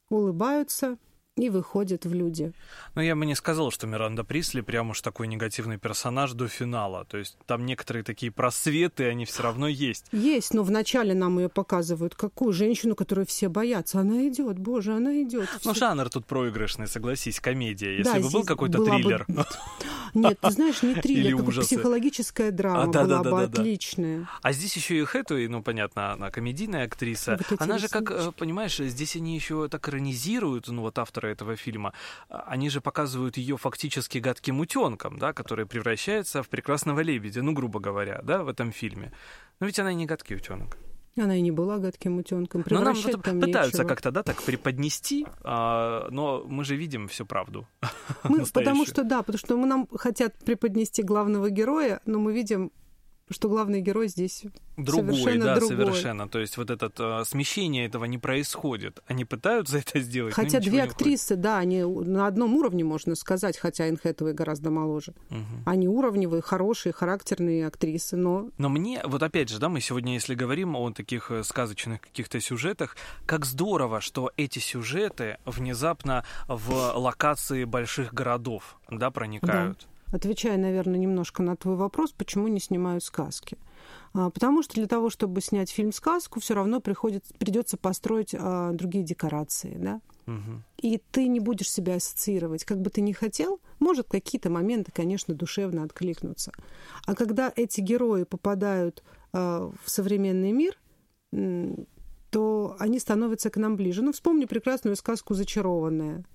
улыбаются 0.10 0.98
и 1.38 1.50
выходит 1.50 2.06
в 2.06 2.14
люди. 2.14 2.54
Ну, 2.96 3.02
я 3.02 3.14
бы 3.16 3.26
не 3.26 3.36
сказал, 3.36 3.70
что 3.70 3.88
Миранда 3.88 4.24
Присли 4.24 4.62
прям 4.62 4.92
уж 4.92 5.02
такой 5.02 5.28
негативный 5.28 5.78
персонаж 5.78 6.32
до 6.32 6.48
финала. 6.48 7.04
То 7.06 7.18
есть 7.18 7.38
там 7.46 7.66
некоторые 7.66 8.04
такие 8.04 8.32
просветы, 8.32 9.06
они 9.06 9.26
все 9.26 9.44
равно 9.44 9.68
есть. 9.68 10.06
Есть, 10.14 10.54
но 10.54 10.64
вначале 10.64 11.14
нам 11.14 11.38
ее 11.40 11.50
показывают 11.50 12.16
какую 12.16 12.54
женщину, 12.54 12.96
которую 12.96 13.26
все 13.26 13.50
боятся. 13.50 14.00
Она 14.00 14.28
идет, 14.30 14.60
боже, 14.60 14.94
она 14.94 15.22
идет. 15.24 15.50
Ну, 15.66 15.76
жанр 15.76 16.10
тут 16.10 16.26
проигрышный, 16.26 16.88
согласись, 16.88 17.42
комедия. 17.42 17.98
Если 17.98 18.14
да, 18.14 18.20
бы 18.22 18.30
был 18.30 18.44
какой-то 18.46 18.86
триллер. 18.86 19.26
Бы... 19.28 19.46
Нет, 20.14 20.40
ты 20.40 20.52
знаешь, 20.52 20.82
не 20.84 20.96
триллер, 21.02 21.44
как 21.44 21.66
психологическая 21.66 22.52
драма 22.52 22.84
а, 22.84 22.88
да, 22.88 23.04
была 23.04 23.24
да, 23.24 23.32
бы 23.32 23.38
да, 23.38 23.44
отличная. 23.44 24.20
Да. 24.22 24.30
А 24.42 24.54
здесь 24.54 24.74
еще 24.78 24.98
и 24.98 25.04
Хэтуэй, 25.04 25.50
ну, 25.50 25.62
понятно, 25.62 26.14
она 26.14 26.32
комедийная 26.32 26.86
актриса. 26.86 27.38
Вот 27.50 27.62
она 27.62 27.78
же, 27.78 27.90
как, 27.90 28.10
э, 28.10 28.32
понимаешь, 28.38 28.78
здесь 28.78 29.18
они 29.18 29.36
еще 29.36 29.68
так 29.68 29.90
иронизируют, 29.90 30.70
ну, 30.70 30.84
вот 30.84 30.98
автор 30.98 31.25
этого 31.28 31.56
фильма, 31.56 31.94
а, 32.30 32.46
они 32.48 32.70
же 32.70 32.82
показывают 32.82 33.38
ее 33.38 33.58
фактически 33.58 34.18
гадким 34.18 34.60
утенком, 34.60 35.18
да, 35.18 35.34
который 35.34 35.66
превращается 35.66 36.42
в 36.42 36.50
прекрасного 36.50 37.02
лебедя, 37.02 37.42
ну, 37.42 37.54
грубо 37.54 37.80
говоря, 37.80 38.22
да, 38.24 38.44
в 38.44 38.48
этом 38.48 38.72
фильме. 38.72 39.12
Но 39.60 39.68
ведь 39.68 39.80
она 39.80 39.94
не 39.94 40.06
гадкий 40.06 40.36
утенок. 40.36 40.78
Она 41.18 41.38
и 41.38 41.42
не 41.42 41.52
была 41.52 41.78
гадким 41.78 42.18
утенком. 42.18 42.66
Но 42.70 42.82
нам 42.82 42.94
вот 42.94 43.24
там 43.24 43.40
пытаются 43.40 43.78
нечего. 43.78 43.88
как-то, 43.88 44.12
да, 44.12 44.22
так 44.22 44.44
преподнести, 44.44 45.26
а, 45.44 46.10
но 46.12 46.44
мы 46.46 46.66
же 46.66 46.76
видим 46.76 47.08
всю 47.08 47.26
правду. 47.26 47.66
Мы, 48.24 48.46
потому 48.54 48.86
что, 48.86 49.04
да, 49.04 49.20
потому 49.20 49.38
что 49.38 49.56
мы 49.56 49.66
нам 49.66 49.88
хотят 49.96 50.38
преподнести 50.44 51.04
главного 51.04 51.50
героя, 51.50 52.02
но 52.06 52.20
мы 52.20 52.34
видим, 52.34 52.72
что 53.30 53.50
главный 53.50 53.82
герой 53.82 54.08
здесь 54.08 54.44
Другой, 54.78 55.16
совершенно 55.16 55.46
да, 55.46 55.56
другой. 55.56 55.78
совершенно. 55.78 56.28
То 56.28 56.40
есть 56.40 56.58
вот 56.58 56.70
это 56.70 56.92
э, 56.98 57.24
смещение 57.26 57.86
этого 57.86 58.06
не 58.06 58.18
происходит. 58.18 59.02
Они 59.08 59.26
пытаются 59.26 59.78
это 59.80 60.00
сделать, 60.00 60.34
Хотя 60.34 60.60
две 60.60 60.84
актрисы, 60.84 61.36
да, 61.36 61.58
они 61.58 61.84
на 61.84 62.28
одном 62.28 62.54
уровне, 62.56 62.84
можно 62.84 63.16
сказать, 63.16 63.58
хотя 63.58 63.88
Энн 63.88 63.98
Хэтэуэй 63.98 64.34
гораздо 64.34 64.70
моложе. 64.70 65.14
Мгм. 65.30 65.64
Они 65.66 65.88
уровневые, 65.88 66.42
хорошие, 66.42 66.94
характерные 66.94 67.68
актрисы, 67.68 68.16
но 68.16 68.50
Но 68.58 68.70
мне, 68.70 69.02
вот 69.06 69.24
опять 69.24 69.50
же, 69.50 69.60
да, 69.60 69.70
мы 69.70 69.82
сегодня, 69.82 70.14
если 70.14 70.36
говорим 70.36 70.76
о 70.76 70.92
таких 70.92 71.32
э, 71.32 71.44
сказочных 71.44 72.02
каких-то 72.02 72.40
сюжетах, 72.40 72.96
как 73.26 73.46
здорово, 73.46 74.02
что 74.02 74.32
эти 74.38 74.60
сюжеты 74.60 75.38
внезапно 75.46 76.26
в 76.48 76.94
локации 76.96 77.64
больших 77.64 78.14
городов, 78.14 78.78
да, 78.90 79.10
проникают. 79.10 79.88
Отвечая, 80.12 80.58
наверное, 80.58 81.00
немножко 81.00 81.44
на 81.44 81.56
твой 81.56 81.76
вопрос, 81.76 82.12
почему 82.12 82.48
не 82.48 82.60
снимают 82.60 83.04
сказки. 83.04 83.58
А, 84.14 84.30
Потому 84.30 84.64
что 84.64 84.76
для 84.76 84.88
того, 84.88 85.10
чтобы 85.10 85.42
снять 85.42 85.70
фильм-сказку, 85.70 86.40
все 86.40 86.54
равно 86.54 86.80
приходится, 86.80 87.34
придется 87.36 87.78
построить 87.78 88.36
а, 88.38 88.72
другие 88.72 89.04
декорации, 89.04 89.78
да? 89.78 90.02
Мгм. 90.26 90.64
И 90.78 91.00
ты 91.12 91.28
не 91.28 91.40
будешь 91.40 91.70
себя 91.70 91.96
ассоциировать. 91.96 92.66
Как 92.66 92.82
бы 92.82 92.90
ты 92.90 93.02
ни 93.02 93.12
хотел, 93.12 93.60
может, 93.80 94.08
какие-то 94.10 94.50
моменты, 94.50 94.92
конечно, 94.92 95.36
душевно 95.36 95.84
откликнутся. 95.84 96.52
А 97.06 97.14
когда 97.14 97.52
эти 97.56 97.82
герои 97.82 98.24
попадают 98.24 99.04
а, 99.34 99.72
в 99.84 99.90
современный 99.90 100.52
мир, 100.52 100.78
то 102.32 102.76
они 102.80 103.00
становятся 103.00 103.50
к 103.50 103.58
нам 103.58 103.76
ближе. 103.76 104.02
Ну, 104.02 104.12
вспомни 104.14 104.46
прекрасную 104.46 104.96
сказку 104.96 105.34
«Зачарованная», 105.34 106.26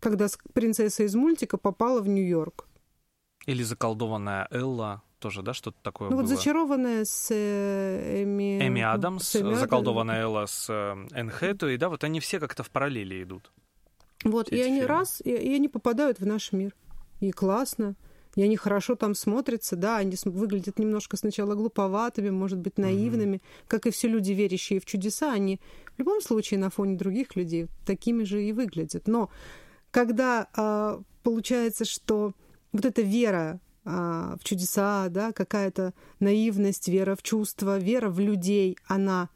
когда 0.00 0.26
принцесса 0.52 1.04
из 1.04 1.14
мультика 1.14 1.56
попала 1.56 2.00
в 2.00 2.08
Нью-Йорк. 2.08 2.66
Или 3.46 3.62
заколдованная 3.62 4.46
Элла, 4.50 5.02
тоже, 5.18 5.42
да, 5.42 5.54
что-то 5.54 5.76
такое 5.82 6.10
Ну 6.10 6.16
было. 6.16 6.22
вот 6.22 6.30
«Зачарованная» 6.30 7.04
с 7.04 7.28
э, 7.30 8.22
Эми... 8.24 8.60
Эми 8.66 8.82
Адамс, 8.82 9.26
с 9.26 9.36
Эми 9.40 9.54
заколдованная 9.54 10.22
Элла 10.22 10.46
с 10.46 10.66
э, 10.68 11.06
Энн 11.12 11.30
Хэтэуэй, 11.30 11.76
да, 11.76 11.88
вот 11.88 12.04
они 12.04 12.20
все 12.20 12.40
как-то 12.40 12.62
в 12.62 12.70
параллели 12.70 13.22
идут. 13.22 13.50
Вот, 14.24 14.48
и 14.50 14.60
они 14.60 14.80
фильмы. 14.80 14.86
раз, 14.86 15.20
и, 15.24 15.30
и 15.30 15.54
они 15.54 15.68
попадают 15.68 16.20
в 16.20 16.26
наш 16.26 16.52
мир. 16.52 16.74
И 17.20 17.30
классно. 17.30 17.94
И 18.34 18.42
они 18.42 18.56
хорошо 18.56 18.94
там 18.94 19.14
смотрятся, 19.14 19.76
да, 19.76 19.98
они 19.98 20.16
выглядят 20.24 20.78
немножко 20.78 21.16
сначала 21.16 21.54
глуповатыми, 21.54 22.30
может 22.30 22.58
быть, 22.58 22.78
наивными. 22.78 23.42
Как 23.68 23.86
и 23.86 23.90
все 23.90 24.08
люди, 24.08 24.32
верящие 24.32 24.80
в 24.80 24.86
чудеса, 24.86 25.32
они 25.32 25.60
в 25.96 25.98
любом 25.98 26.22
случае 26.22 26.58
на 26.58 26.70
фоне 26.70 26.96
других 26.96 27.36
людей 27.36 27.66
такими 27.84 28.24
же 28.24 28.42
и 28.42 28.52
выглядят. 28.52 29.06
Но 29.06 29.30
когда 29.90 30.48
а, 30.56 31.02
получается, 31.22 31.84
что 31.84 32.32
вот 32.72 32.84
эта 32.84 33.02
вера 33.02 33.60
а, 33.84 34.36
в 34.36 34.44
чудеса, 34.44 35.08
да, 35.08 35.32
какая-то 35.32 35.94
наивность, 36.20 36.88
вера 36.88 37.16
в 37.16 37.22
чувства, 37.22 37.78
вера 37.78 38.10
в 38.10 38.20
людей, 38.20 38.76
она 38.86 39.28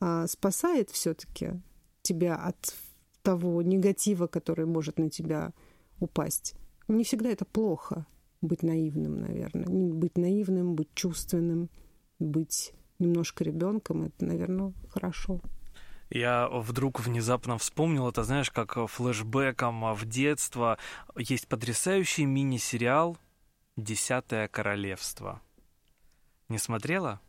а, 0.00 0.26
спасает 0.26 0.90
все-таки 0.90 1.60
тебя 2.02 2.36
от 2.36 2.74
того 3.22 3.60
негатива, 3.62 4.26
который 4.26 4.66
может 4.66 4.98
на 4.98 5.10
тебя 5.10 5.52
упасть. 6.00 6.54
Не 6.86 7.04
всегда 7.04 7.28
это 7.30 7.44
плохо 7.44 8.06
быть 8.40 8.62
наивным, 8.62 9.20
наверное. 9.20 9.66
Быть 9.66 10.16
наивным, 10.16 10.74
быть 10.74 10.94
чувственным, 10.94 11.70
быть 12.18 12.72
немножко 12.98 13.44
ребенком, 13.44 14.04
это, 14.04 14.24
наверное, 14.24 14.72
хорошо. 14.88 15.40
Я 16.10 16.48
вдруг 16.48 17.00
внезапно 17.00 17.58
вспомнил 17.58 18.08
это, 18.08 18.24
знаешь, 18.24 18.50
как 18.50 18.78
флешбеком 18.88 19.94
в 19.94 20.04
детство. 20.06 20.78
Есть 21.16 21.48
потрясающий 21.48 22.24
мини-сериал 22.24 23.18
«Десятое 23.76 24.48
королевство». 24.48 25.40
Не 26.48 26.58
смотрела? 26.58 27.20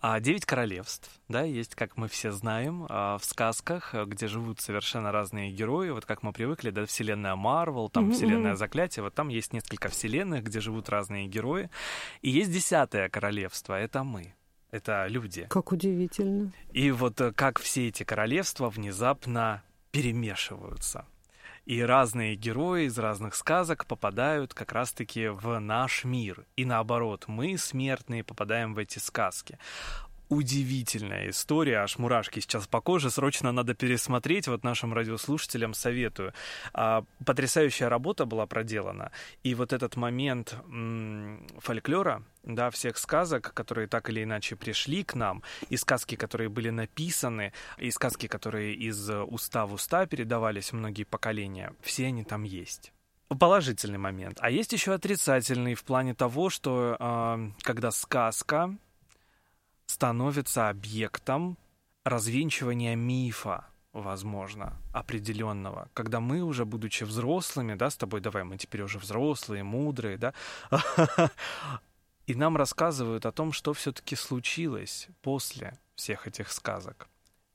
А 0.00 0.20
«Девять 0.20 0.44
королевств», 0.44 1.10
да, 1.28 1.42
есть, 1.42 1.74
как 1.74 1.96
мы 1.96 2.08
все 2.08 2.30
знаем, 2.30 2.86
а, 2.88 3.18
в 3.18 3.24
сказках, 3.24 3.94
а, 3.94 4.04
где 4.04 4.26
живут 4.26 4.60
совершенно 4.60 5.10
разные 5.10 5.50
герои, 5.50 5.90
вот 5.90 6.04
как 6.04 6.22
мы 6.22 6.32
привыкли, 6.32 6.70
да, 6.70 6.84
вселенная 6.86 7.34
Марвел, 7.34 7.88
там 7.88 8.12
вселенная. 8.12 8.56
Заклятие, 8.56 9.02
вот 9.02 9.14
там 9.14 9.28
есть 9.28 9.52
несколько 9.52 9.88
вселенных, 9.88 10.44
где 10.44 10.60
живут 10.60 10.88
разные 10.88 11.26
герои, 11.26 11.70
и 12.20 12.30
есть 12.30 12.52
десятое 12.52 13.08
королевство, 13.08 13.74
это 13.74 14.04
мы, 14.04 14.34
это 14.74 15.06
люди. 15.06 15.46
Как 15.48 15.70
удивительно. 15.70 16.52
И 16.72 16.90
вот 16.90 17.20
э, 17.20 17.32
как 17.32 17.60
все 17.60 17.88
эти 17.88 18.02
королевства 18.02 18.68
внезапно 18.68 19.62
перемешиваются. 19.92 21.06
И 21.64 21.80
разные 21.80 22.34
герои 22.34 22.86
из 22.86 22.98
разных 22.98 23.36
сказок 23.36 23.86
попадают 23.86 24.52
как 24.52 24.72
раз-таки 24.72 25.28
в 25.28 25.60
наш 25.60 26.04
мир. 26.04 26.44
И 26.56 26.64
наоборот, 26.64 27.24
мы, 27.28 27.56
смертные, 27.56 28.24
попадаем 28.24 28.74
в 28.74 28.78
эти 28.78 28.98
сказки. 28.98 29.58
Удивительная 30.34 31.30
история, 31.30 31.76
аж 31.76 31.96
мурашки 31.96 32.40
сейчас 32.40 32.66
по 32.66 32.80
коже, 32.80 33.08
срочно 33.08 33.52
надо 33.52 33.74
пересмотреть, 33.74 34.48
вот 34.48 34.64
нашим 34.64 34.92
радиослушателям 34.92 35.74
советую. 35.74 36.32
А, 36.72 37.04
потрясающая 37.24 37.88
работа 37.88 38.26
была 38.26 38.44
проделана, 38.46 39.12
и 39.44 39.54
вот 39.54 39.72
этот 39.72 39.94
момент 39.94 40.56
м, 40.66 41.46
фольклора, 41.58 42.24
да, 42.42 42.70
всех 42.70 42.98
сказок, 42.98 43.54
которые 43.54 43.86
так 43.86 44.10
или 44.10 44.24
иначе 44.24 44.56
пришли 44.56 45.04
к 45.04 45.14
нам, 45.14 45.44
и 45.68 45.76
сказки, 45.76 46.16
которые 46.16 46.48
были 46.48 46.70
написаны, 46.70 47.52
и 47.78 47.92
сказки, 47.92 48.26
которые 48.26 48.74
из 48.74 49.08
уста 49.08 49.66
в 49.66 49.74
уста 49.74 50.04
передавались 50.06 50.72
многие 50.72 51.04
поколения, 51.04 51.74
все 51.80 52.06
они 52.06 52.24
там 52.24 52.42
есть. 52.42 52.92
Положительный 53.28 53.98
момент. 53.98 54.38
А 54.40 54.50
есть 54.50 54.72
еще 54.72 54.94
отрицательный 54.94 55.74
в 55.74 55.84
плане 55.84 56.12
того, 56.12 56.50
что 56.50 56.96
э, 56.98 57.50
когда 57.62 57.92
сказка 57.92 58.76
становится 59.94 60.68
объектом 60.70 61.56
развенчивания 62.02 62.96
мифа, 62.96 63.64
возможно, 63.92 64.76
определенного. 64.92 65.88
Когда 65.94 66.18
мы 66.18 66.42
уже, 66.42 66.64
будучи 66.64 67.04
взрослыми, 67.04 67.74
да, 67.74 67.90
с 67.90 67.96
тобой, 67.96 68.20
давай, 68.20 68.42
мы 68.42 68.58
теперь 68.58 68.82
уже 68.82 68.98
взрослые, 68.98 69.62
мудрые, 69.62 70.18
да, 70.18 70.34
и 72.26 72.34
нам 72.34 72.56
рассказывают 72.56 73.24
о 73.24 73.30
том, 73.30 73.52
что 73.52 73.72
все-таки 73.72 74.16
случилось 74.16 75.06
после 75.22 75.78
всех 75.94 76.26
этих 76.26 76.50
сказок. 76.50 77.08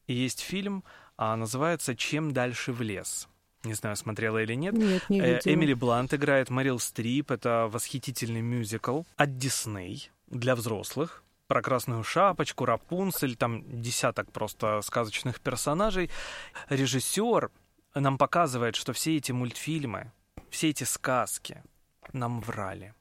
И 0.08 0.14
есть 0.14 0.40
фильм, 0.40 0.86
а, 1.18 1.36
называется 1.36 1.94
«Чем 1.94 2.32
дальше 2.32 2.72
в 2.72 2.82
лес». 2.82 3.28
Не 3.66 3.74
знаю, 3.74 3.98
смотрела 3.98 4.42
или 4.42 4.54
нет. 4.56 4.74
Нет, 4.74 5.10
не 5.10 5.20
Э, 5.20 5.36
видела. 5.36 5.54
Эмили 5.54 5.74
Блант 5.74 6.14
играет, 6.14 6.50
Мэрил 6.50 6.80
Стрип. 6.80 7.32
Это 7.32 7.68
восхитительный 7.70 8.40
мюзикл 8.40 9.02
от 9.18 9.38
Дисней 9.38 10.10
для 10.28 10.56
взрослых. 10.56 11.22
Про 11.50 11.64
красную 11.64 12.04
шапочку, 12.04 12.66
Рапунцель, 12.66 13.36
там 13.36 13.64
десяток 13.82 14.32
просто 14.32 14.82
сказочных 14.84 15.42
персонажей. 15.42 16.12
Режиссер 16.70 17.50
нам 17.96 18.20
показывает, 18.20 18.76
что 18.76 18.94
все 18.94 19.18
эти 19.18 19.32
мультфильмы, 19.32 20.12
все 20.52 20.70
эти 20.70 20.84
сказки 20.84 21.64
нам 22.14 22.40
врали. 22.42 22.94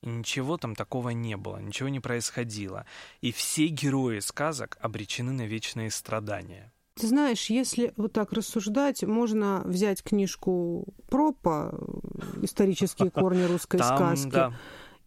И 0.00 0.08
ничего 0.08 0.56
там 0.56 0.74
такого 0.74 1.10
не 1.10 1.36
было, 1.36 1.58
ничего 1.58 1.90
не 1.90 2.00
происходило. 2.00 2.86
И 3.20 3.30
все 3.30 3.66
герои 3.66 4.20
сказок 4.20 4.78
обречены 4.80 5.32
на 5.32 5.42
вечные 5.42 5.90
страдания. 5.90 6.72
Ты 6.94 7.08
знаешь, 7.08 7.50
если 7.50 7.92
вот 7.96 8.14
так 8.14 8.32
рассуждать, 8.32 9.02
можно 9.04 9.60
взять 9.66 10.02
книжку 10.02 10.86
Пропа 11.10 11.78
«Исторические 12.40 13.10
корни 13.10 13.42
русской 13.42 13.78
Там, 13.78 14.16
сказки». 14.16 14.30
да, 14.30 14.54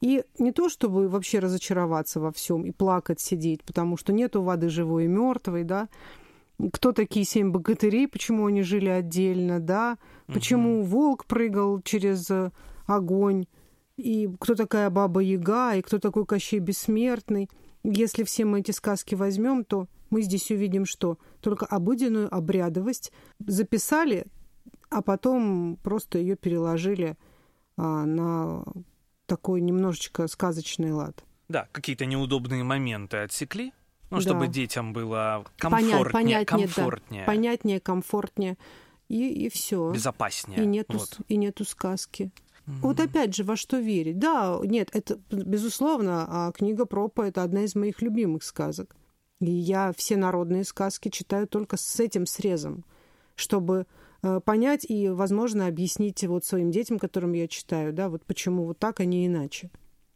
И 0.03 0.25
не 0.37 0.51
то, 0.51 0.67
чтобы 0.67 1.07
вообще 1.07 1.39
разочароваться 1.39 2.19
во 2.19 2.33
всем 2.33 2.65
и 2.65 2.71
плакать, 2.71 3.21
сидеть, 3.21 3.63
потому 3.63 3.95
что 3.95 4.11
нету 4.11 4.41
воды 4.41 4.67
живой 4.67 5.05
и 5.05 5.07
мертвой, 5.07 5.63
да. 5.63 5.87
Кто 6.73 6.91
такие 6.91 7.23
семь 7.23 7.51
богатырей, 7.51 8.09
почему 8.09 8.47
они 8.47 8.63
жили 8.63 8.89
отдельно, 8.89 9.61
да? 9.61 9.97
Почему 10.27 10.83
волк 10.83 11.23
прыгал 11.25 11.81
через 11.83 12.29
э, 12.29 12.51
огонь, 12.85 13.45
и 13.95 14.29
кто 14.41 14.55
такая 14.55 14.89
Баба 14.89 15.21
Яга, 15.21 15.75
и 15.75 15.81
кто 15.81 15.99
такой 15.99 16.25
Кощей 16.25 16.59
Бессмертный. 16.59 17.49
Если 17.85 18.25
все 18.25 18.43
мы 18.43 18.59
эти 18.59 18.71
сказки 18.71 19.15
возьмем, 19.15 19.63
то 19.63 19.87
мы 20.09 20.21
здесь 20.21 20.51
увидим 20.51 20.85
что? 20.85 21.17
Только 21.39 21.65
обыденную 21.65 22.27
обрядовость 22.33 23.13
записали, 23.39 24.25
а 24.89 25.01
потом 25.01 25.77
просто 25.81 26.17
ее 26.17 26.35
переложили 26.35 27.15
а, 27.77 28.05
на 28.05 28.65
такой 29.25 29.61
немножечко 29.61 30.27
сказочный 30.27 30.91
лад. 30.91 31.23
Да, 31.49 31.67
какие-то 31.71 32.05
неудобные 32.05 32.63
моменты 32.63 33.17
отсекли, 33.17 33.73
ну, 34.09 34.17
Да. 34.17 34.21
чтобы 34.23 34.47
детям 34.47 34.93
было 34.93 35.45
Понять- 35.59 35.91
комфортнее, 35.91 36.11
понятнее, 36.13 36.45
да. 36.45 36.45
комфортнее, 36.73 37.25
Понятнее, 37.25 37.79
комфортнее. 37.79 38.57
И, 39.09 39.45
и 39.45 39.49
все. 39.49 39.91
безопаснее. 39.91 40.63
И 40.63 40.65
нету, 40.65 40.97
Вот. 40.97 41.17
и 41.27 41.35
нету 41.35 41.65
сказки. 41.65 42.31
Вот 42.65 42.99
опять 43.01 43.35
же, 43.35 43.43
во 43.43 43.57
что 43.57 43.77
верить? 43.77 44.17
Да, 44.19 44.57
нет, 44.63 44.89
это, 44.93 45.19
безусловно, 45.29 46.25
а 46.29 46.51
книга 46.53 46.85
Пропа— 46.85 47.21
это 47.27 47.43
одна 47.43 47.63
из 47.65 47.75
моих 47.75 48.01
любимых 48.01 48.43
сказок. 48.43 48.95
И 49.41 49.51
я 49.51 49.91
все 49.97 50.15
народные 50.15 50.63
сказки 50.63 51.09
читаю 51.09 51.45
только 51.47 51.75
с 51.75 51.99
этим 51.99 52.25
срезом, 52.25 52.85
чтобы 53.35 53.85
понять 54.45 54.85
и, 54.89 55.09
возможно, 55.09 55.67
объяснить 55.67 56.23
вот 56.23 56.45
своим 56.45 56.71
детям, 56.71 56.99
которым 56.99 57.33
я 57.33 57.47
читаю, 57.47 57.93
да, 57.93 58.09
вот 58.09 58.23
почему 58.25 58.65
вот 58.65 58.79
так, 58.79 58.99
а 58.99 59.05
не 59.05 59.27
иначе. 59.27 59.69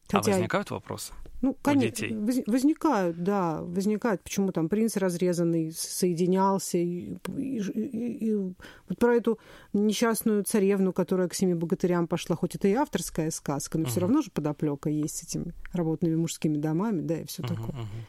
Хотя... 0.09 0.31
А 0.31 0.35
возникают 0.35 0.71
вопросы? 0.71 1.13
Ну, 1.41 1.55
конечно, 1.61 2.07
возникают, 2.47 3.21
да, 3.21 3.61
возникают, 3.61 4.23
почему 4.23 4.51
там 4.51 4.69
принц 4.69 4.97
разрезанный 4.97 5.71
соединялся, 5.71 6.79
и, 6.79 7.15
и, 7.37 7.59
и, 7.59 8.29
и 8.29 8.33
вот 8.33 8.97
про 8.97 9.15
эту 9.15 9.37
несчастную 9.71 10.43
царевну, 10.45 10.93
которая 10.93 11.27
к 11.27 11.35
семи 11.35 11.53
богатырям 11.53 12.07
пошла, 12.07 12.35
хоть 12.35 12.55
это 12.55 12.67
и 12.67 12.73
авторская 12.73 13.29
сказка, 13.29 13.77
но 13.77 13.83
uh-huh. 13.83 13.89
все 13.89 13.99
равно 13.99 14.21
же 14.23 14.31
подоплека 14.31 14.89
есть 14.89 15.17
с 15.17 15.23
этими 15.23 15.53
работными 15.73 16.15
мужскими 16.15 16.57
домами, 16.57 17.01
да, 17.01 17.19
и 17.19 17.25
все 17.25 17.43
uh-huh, 17.43 17.47
такое. 17.49 17.81
Uh-huh. 17.81 18.03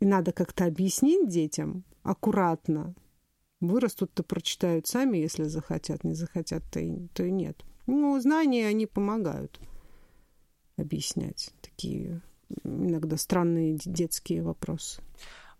И 0.00 0.06
надо 0.06 0.32
как-то 0.32 0.64
объяснить 0.64 1.28
детям 1.28 1.84
аккуратно. 2.02 2.94
Вырастут-то 3.68 4.22
прочитают 4.22 4.86
сами, 4.86 5.18
если 5.18 5.44
захотят, 5.44 6.04
не 6.04 6.14
захотят, 6.14 6.62
то 6.70 6.80
и, 6.80 7.06
то 7.14 7.24
и 7.24 7.30
нет. 7.30 7.64
Ну, 7.86 8.18
знания, 8.20 8.66
они 8.66 8.86
помогают 8.86 9.60
объяснять 10.76 11.52
такие 11.60 12.22
иногда 12.62 13.16
странные 13.16 13.78
детские 13.84 14.42
вопросы. 14.42 15.02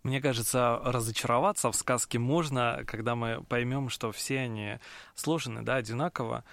Мне 0.03 0.21
кажется, 0.21 0.79
разочароваться 0.83 1.71
в 1.71 1.75
сказке 1.75 2.19
можно, 2.19 2.83
когда 2.85 3.15
мы 3.15 3.43
поймем, 3.43 3.89
что 3.89 4.11
все 4.11 4.41
они 4.41 4.77
сложены, 5.15 5.63
да, 5.63 5.77
одинаково. 5.77 6.43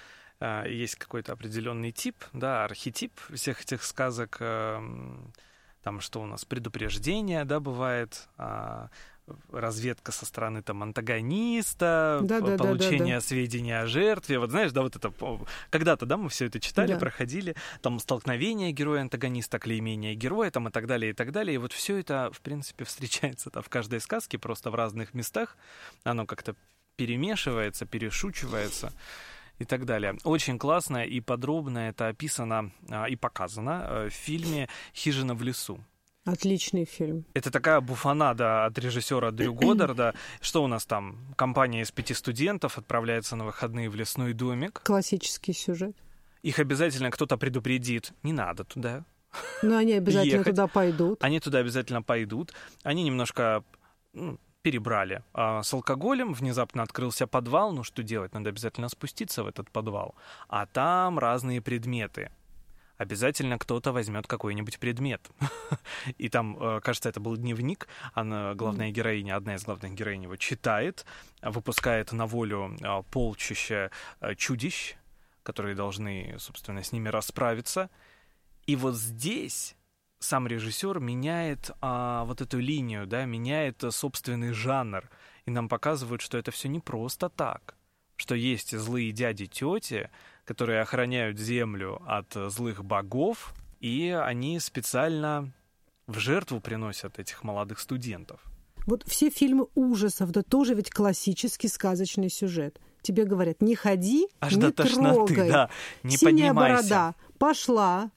Э, 0.40 0.64
есть 0.66 0.96
какой-то 0.96 1.32
определенный 1.32 1.92
тип, 1.92 2.16
да, 2.32 2.64
архетип 2.64 3.12
всех 3.34 3.62
этих 3.62 3.82
сказок. 3.82 4.38
Эм, 4.40 5.32
там 5.82 6.00
что 6.00 6.22
у 6.22 6.26
нас 6.26 6.44
предупреждение, 6.44 7.44
да, 7.44 7.60
бывает, 7.60 8.28
а, 8.38 8.88
разведка 9.50 10.12
со 10.12 10.26
стороны 10.26 10.62
там 10.62 10.82
антагониста, 10.82 12.20
да, 12.22 12.40
да, 12.40 12.56
получение 12.56 12.98
да, 12.98 13.06
да, 13.06 13.14
да. 13.14 13.20
сведений 13.20 13.72
о 13.72 13.86
жертве. 13.86 14.38
Вот 14.38 14.50
знаешь, 14.50 14.72
да, 14.72 14.82
вот 14.82 14.96
это 14.96 15.12
когда-то, 15.70 16.06
да, 16.06 16.16
мы 16.16 16.28
все 16.28 16.46
это 16.46 16.60
читали, 16.60 16.94
да. 16.94 16.98
проходили, 16.98 17.54
там 17.80 17.98
столкновение 17.98 18.72
героя-антагониста, 18.72 19.58
клеймение 19.58 20.14
героя, 20.14 20.50
там 20.50 20.68
и 20.68 20.70
так 20.70 20.86
далее, 20.86 21.10
и 21.10 21.14
так 21.14 21.32
далее. 21.32 21.54
И 21.54 21.58
вот 21.58 21.72
все 21.72 21.98
это, 21.98 22.30
в 22.32 22.40
принципе, 22.40 22.84
встречается 22.84 23.50
там 23.50 23.62
в 23.62 23.68
каждой 23.68 24.00
сказке, 24.00 24.38
просто 24.38 24.70
в 24.70 24.74
разных 24.74 25.14
местах. 25.14 25.56
Оно 26.04 26.26
как-то 26.26 26.54
перемешивается, 26.96 27.86
перешучивается 27.86 28.92
и 29.58 29.64
так 29.64 29.84
далее. 29.84 30.16
Очень 30.24 30.58
классно 30.58 31.04
и 31.04 31.20
подробно 31.20 31.88
это 31.88 32.08
описано 32.08 32.72
а, 32.90 33.06
и 33.06 33.16
показано 33.16 33.86
э, 33.88 34.08
в 34.08 34.12
фильме 34.12 34.68
«Хижина 34.94 35.34
в 35.34 35.42
лесу». 35.42 35.82
Отличный 36.24 36.84
фильм. 36.84 37.24
Это 37.34 37.50
такая 37.50 37.80
буфанада 37.80 38.64
от 38.64 38.78
режиссера 38.78 39.32
Дрю 39.32 39.54
Годдарда. 39.60 40.14
Что 40.40 40.62
у 40.62 40.68
нас 40.68 40.86
там? 40.86 41.18
Компания 41.36 41.82
из 41.82 41.90
пяти 41.90 42.14
студентов 42.14 42.78
отправляется 42.78 43.34
на 43.34 43.44
выходные 43.44 43.90
в 43.90 43.96
лесной 43.96 44.32
домик. 44.32 44.82
Классический 44.84 45.52
сюжет. 45.52 45.96
Их 46.42 46.58
обязательно 46.58 47.10
кто-то 47.10 47.36
предупредит. 47.36 48.12
Не 48.22 48.32
надо 48.32 48.64
туда. 48.64 49.04
Но 49.62 49.76
они 49.76 49.94
обязательно 49.94 50.40
ехать. 50.40 50.52
туда 50.52 50.66
пойдут. 50.68 51.24
Они 51.24 51.40
туда 51.40 51.58
обязательно 51.58 52.02
пойдут. 52.02 52.52
Они 52.84 53.02
немножко 53.02 53.64
ну, 54.12 54.38
перебрали. 54.62 55.24
А 55.32 55.62
с 55.62 55.72
алкоголем 55.74 56.34
внезапно 56.34 56.84
открылся 56.84 57.26
подвал. 57.26 57.72
Ну 57.72 57.82
что 57.82 58.02
делать? 58.02 58.32
Надо 58.32 58.50
обязательно 58.50 58.88
спуститься 58.88 59.42
в 59.42 59.48
этот 59.48 59.70
подвал. 59.70 60.14
А 60.48 60.66
там 60.66 61.18
разные 61.18 61.60
предметы 61.60 62.30
обязательно 63.02 63.58
кто-то 63.58 63.92
возьмет 63.92 64.26
какой-нибудь 64.26 64.78
предмет. 64.78 65.30
И 66.18 66.28
там, 66.28 66.56
э, 66.58 66.80
кажется, 66.80 67.08
это 67.08 67.20
был 67.20 67.36
дневник, 67.36 67.88
она, 68.14 68.54
главная 68.54 68.90
героиня, 68.90 69.36
одна 69.36 69.56
из 69.56 69.64
главных 69.64 69.92
героинь 69.92 70.22
его 70.22 70.36
читает, 70.36 71.04
выпускает 71.42 72.12
на 72.12 72.26
волю 72.26 72.76
э, 72.80 73.02
полчища 73.10 73.90
э, 74.20 74.34
чудищ, 74.34 74.96
которые 75.42 75.74
должны, 75.74 76.36
собственно, 76.38 76.82
с 76.82 76.92
ними 76.92 77.08
расправиться. 77.08 77.90
И 78.66 78.76
вот 78.76 78.94
здесь 78.94 79.76
сам 80.20 80.46
режиссер 80.46 81.00
меняет 81.00 81.72
а, 81.80 82.24
вот 82.24 82.40
эту 82.40 82.60
линию, 82.60 83.06
да, 83.06 83.24
меняет 83.24 83.82
собственный 83.90 84.52
жанр. 84.52 85.10
И 85.46 85.50
нам 85.50 85.68
показывают, 85.68 86.22
что 86.22 86.38
это 86.38 86.52
все 86.52 86.68
не 86.68 86.78
просто 86.78 87.28
так. 87.28 87.74
Что 88.16 88.36
есть 88.36 88.76
злые 88.76 89.10
дяди, 89.10 89.46
тети, 89.46 90.10
которые 90.44 90.80
охраняют 90.80 91.38
землю 91.38 92.00
от 92.06 92.32
злых 92.50 92.84
богов, 92.84 93.54
и 93.80 94.10
они 94.10 94.58
специально 94.60 95.52
в 96.06 96.18
жертву 96.18 96.60
приносят 96.60 97.18
этих 97.18 97.44
молодых 97.44 97.78
студентов. 97.80 98.40
Вот 98.86 99.04
все 99.06 99.30
фильмы 99.30 99.68
ужасов, 99.74 100.30
да 100.32 100.42
тоже 100.42 100.74
ведь 100.74 100.90
классический 100.90 101.68
сказочный 101.68 102.28
сюжет. 102.28 102.80
Тебе 103.02 103.24
говорят, 103.24 103.60
не 103.60 103.74
ходи, 103.74 104.28
Аж 104.40 104.54
не 104.54 104.60
до 104.62 104.72
тошноты, 104.72 105.34
трогай. 105.34 105.50
Да, 105.50 105.70
не 106.02 106.16
Синяя 106.16 106.48
поднимайся. 106.52 106.76
борода 106.88 107.14
пошла, 107.38 108.10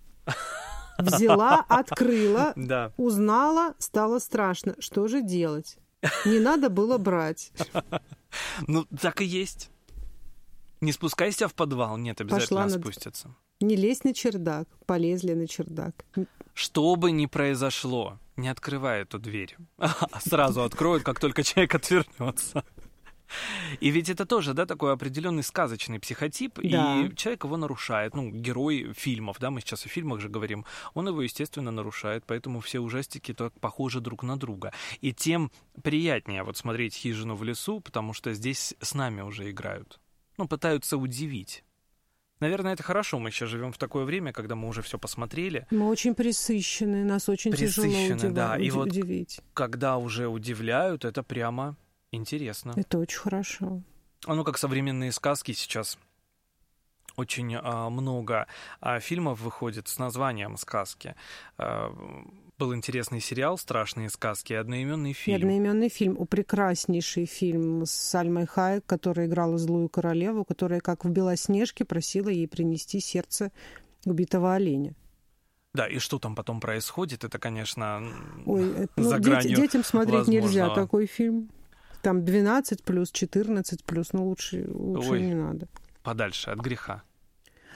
взяла, 0.97 1.65
открыла, 1.69 2.53
да. 2.55 2.91
узнала, 2.97 3.73
стало 3.79 4.19
страшно. 4.19 4.75
Что 4.79 5.07
же 5.07 5.21
делать? 5.21 5.77
Не 6.25 6.39
надо 6.39 6.69
было 6.69 6.97
брать. 6.97 7.51
Ну, 8.67 8.83
так 8.99 9.21
и 9.21 9.25
есть. 9.25 9.69
Не 10.86 10.91
спускайся 10.91 11.48
в 11.48 11.56
подвал, 11.56 11.98
нет, 11.98 12.21
обязательно 12.21 12.62
Пошла 12.62 12.80
спустятся. 12.80 13.28
На... 13.60 13.65
Не 13.65 13.76
лезь 13.76 14.04
на 14.04 14.13
чердак, 14.13 14.67
полезли 14.86 15.34
на 15.34 15.48
чердак. 15.48 16.06
Что 16.54 16.95
бы 16.95 17.12
ни 17.12 17.26
произошло, 17.26 18.19
не 18.38 18.50
открывай 18.50 19.02
эту 19.02 19.17
дверь. 19.17 19.58
Сразу 20.19 20.62
откроют, 20.62 21.02
как 21.02 21.19
только 21.19 21.41
человек 21.41 21.74
отвернется. 21.74 22.63
И 23.80 23.89
ведь 23.89 24.10
это 24.10 24.28
тоже, 24.28 24.54
да, 24.54 24.67
такой 24.67 24.93
определенный 24.93 25.41
сказочный 25.41 26.00
психотип, 26.00 26.60
да. 26.62 27.02
и 27.02 27.15
человек 27.15 27.45
его 27.45 27.58
нарушает. 27.58 28.13
Ну, 28.13 28.30
герой 28.30 28.93
фильмов, 28.93 29.38
да, 29.39 29.50
мы 29.50 29.62
сейчас 29.62 29.88
о 29.88 29.89
фильмах 29.89 30.19
же 30.19 30.30
говорим, 30.30 30.65
он 30.93 31.08
его, 31.08 31.24
естественно, 31.24 31.71
нарушает, 31.71 32.26
поэтому 32.28 32.60
все 32.60 32.80
ужастики 32.80 33.34
так 33.34 33.60
похожи 33.60 34.02
друг 34.02 34.21
на 34.21 34.38
друга. 34.38 34.71
И 35.02 35.13
тем 35.13 35.52
приятнее 35.82 36.43
вот 36.43 36.58
смотреть 36.58 36.93
«Хижину 36.93 37.34
в 37.36 37.43
лесу», 37.43 37.80
потому 37.80 38.13
что 38.13 38.34
здесь 38.34 38.76
с 38.80 38.93
нами 38.93 39.21
уже 39.21 39.50
играют 39.50 40.00
ну, 40.38 40.48
пытаются 40.48 40.98
удивить. 40.98 41.63
Наверное, 42.39 42.74
это 42.74 42.84
хорошо. 42.84 43.17
Мы 43.19 43.32
сейчас 43.32 43.50
живем 43.50 43.71
в 43.71 43.78
такое 43.78 44.04
время, 44.04 44.34
когда 44.34 44.56
мы 44.56 44.67
уже 44.67 44.82
все 44.82 45.00
посмотрели. 45.00 45.65
Мы 45.71 45.88
очень 45.88 46.13
присыщены, 46.15 47.06
нас 47.06 47.30
очень 47.30 47.54
тяжело 47.54 47.88
удив... 47.88 48.34
да. 48.34 48.58
И 48.58 48.69
вот 48.69 48.89
удивить. 48.89 49.39
Когда 49.54 49.98
уже 49.98 50.28
удивляют, 50.28 51.06
это 51.06 51.24
прямо 51.24 51.78
интересно. 52.12 52.74
Это 52.76 53.00
очень 53.00 53.19
хорошо. 53.19 53.82
Оно 54.26 54.43
как 54.43 54.58
современные 54.58 55.12
сказки 55.12 55.54
сейчас. 55.54 55.98
Очень 57.15 57.56
а, 57.56 57.89
много 57.89 58.48
а, 58.82 59.00
фильмов 59.00 59.39
выходит 59.39 59.88
с 59.88 59.98
названием 59.98 60.58
сказки. 60.58 61.15
А, 61.58 61.93
был 62.58 62.74
интересный 62.74 63.20
сериал 63.20 63.58
«Страшные 63.58 64.10
сказки» 64.10 64.54
и 64.54 64.56
одноименный 64.56 65.13
фильм. 65.13 65.38
И 65.38 65.41
одноименный 65.41 65.89
фильм. 65.89 66.15
У 66.18 66.26
прекраснейший 66.26 67.26
фильм 67.26 67.86
с 67.86 67.91
Сальмой 67.91 68.46
Хайек, 68.46 68.86
которая 68.86 69.28
играла 69.28 69.58
злую 69.58 69.89
королеву, 69.89 70.46
которая, 70.46 70.80
как 70.80 71.06
в 71.06 71.10
«Белоснежке», 71.10 71.86
просила 71.86 72.30
ей 72.30 72.48
принести 72.48 73.00
сердце 73.00 73.52
убитого 74.06 74.54
оленя. 74.54 74.94
Да, 75.74 75.88
и 75.88 76.00
что 76.00 76.20
там 76.20 76.36
потом 76.36 76.62
происходит, 76.62 77.26
это, 77.26 77.38
конечно, 77.38 78.02
Ой, 78.46 78.88
ну, 78.96 79.04
за 79.04 79.20
гранью 79.20 79.58
Детям 79.58 79.84
смотреть 79.84 80.20
возможного. 80.20 80.48
нельзя 80.48 80.70
такой 80.70 81.06
фильм. 81.06 81.50
Там 82.02 82.24
12 82.24 82.84
плюс, 82.84 83.12
14 83.12 83.84
плюс, 83.84 84.13
ну 84.13 84.28
лучше, 84.28 84.65
лучше 84.70 85.10
Ой, 85.10 85.22
не 85.22 85.34
надо. 85.34 85.68
Подальше 86.04 86.52
от 86.52 86.60
греха. 86.60 87.04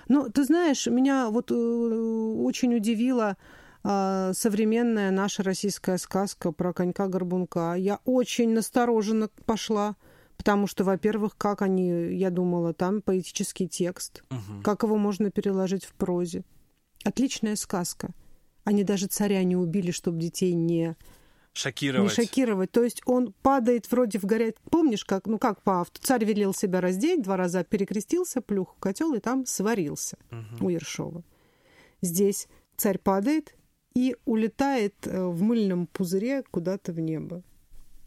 Ну, 0.08 0.30
ты 0.30 0.44
знаешь, 0.46 0.88
меня 0.88 1.30
вот 1.30 1.52
э, 1.52 1.56
очень 1.56 2.74
удивило 2.76 3.36
современная 3.84 5.12
наша 5.12 5.44
российская 5.44 5.98
сказка 5.98 6.52
про 6.52 6.74
конька-горбунка. 6.74 7.76
Я 7.78 8.00
очень 8.06 8.54
настороженно 8.54 9.30
пошла, 9.46 9.96
потому 10.38 10.68
что, 10.68 10.84
во-первых, 10.84 11.38
как 11.38 11.62
они, 11.62 12.14
я 12.16 12.30
думала, 12.30 12.74
там 12.74 13.02
поэтический 13.02 13.68
текст, 13.68 14.24
угу. 14.30 14.62
как 14.64 14.84
его 14.84 14.98
можно 14.98 15.32
переложить 15.32 15.86
в 15.86 15.94
прозе. 15.94 16.44
Отличная 17.04 17.56
сказка. 17.56 18.10
Они 18.66 18.84
даже 18.84 19.08
царя 19.08 19.44
не 19.44 19.56
убили, 19.56 19.92
чтобы 19.92 20.20
детей 20.20 20.54
не 20.54 20.96
шокировать. 21.54 22.18
Не 22.18 22.24
шокировать. 22.24 22.72
То 22.72 22.84
есть 22.84 23.02
он 23.06 23.34
падает 23.42 23.90
вроде 23.92 24.20
в 24.20 24.26
горят. 24.26 24.58
Помнишь, 24.70 25.06
как, 25.06 25.26
ну 25.26 25.38
как 25.38 25.62
по 25.62 25.82
авту? 25.82 26.02
Царь 26.02 26.26
велел 26.26 26.54
себя 26.54 26.82
раздеть, 26.82 27.22
два 27.22 27.38
раза 27.38 27.64
перекрестился, 27.64 28.42
плюх 28.42 28.76
в 28.76 28.80
котел 28.80 29.14
и 29.14 29.20
там 29.20 29.46
сварился 29.46 30.18
угу. 30.32 30.68
у 30.68 30.70
Ершова. 30.70 31.24
Здесь 32.02 32.48
царь 32.78 32.98
падает, 32.98 33.56
и 33.96 34.16
улетает 34.26 34.96
э, 35.06 35.26
в 35.26 35.42
мыльном 35.42 35.88
пузыре 35.88 36.44
куда-то 36.52 36.92
в 36.92 37.00
небо, 37.00 37.42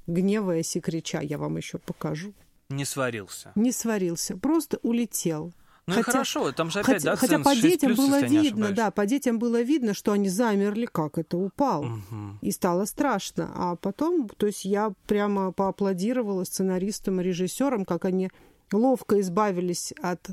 гневаясь 0.06 0.76
и 0.76 0.80
крича. 0.80 1.20
Я 1.20 1.38
вам 1.38 1.56
еще 1.56 1.78
покажу. 1.78 2.32
Не 2.68 2.84
сварился. 2.84 3.52
Не 3.54 3.72
сварился, 3.72 4.36
просто 4.36 4.78
улетел. 4.82 5.52
Ну 5.86 5.94
хотя, 5.94 6.00
и 6.00 6.04
хорошо, 6.12 6.52
там 6.52 6.70
же 6.70 6.78
опять, 6.78 7.02
хотя, 7.02 7.10
да, 7.10 7.16
хотя 7.16 7.38
по 7.40 7.54
6 7.54 7.62
детям 7.62 7.94
было 7.94 8.22
видно, 8.22 8.70
да, 8.70 8.92
по 8.92 9.04
детям 9.04 9.40
было 9.40 9.62
видно, 9.62 9.94
что 9.94 10.12
они 10.12 10.28
замерли, 10.28 10.86
как 10.86 11.18
это 11.18 11.36
упал. 11.36 11.82
Мгм. 11.82 12.38
И 12.40 12.52
стало 12.52 12.84
страшно. 12.84 13.50
А 13.56 13.74
потом, 13.74 14.28
то 14.28 14.46
есть 14.46 14.64
я 14.64 14.92
прямо 15.08 15.50
поаплодировала 15.50 16.44
сценаристам 16.44 17.20
и 17.20 17.24
режиссерам, 17.24 17.84
как 17.84 18.04
они 18.04 18.30
ловко 18.72 19.20
избавились 19.20 19.92
от 20.00 20.30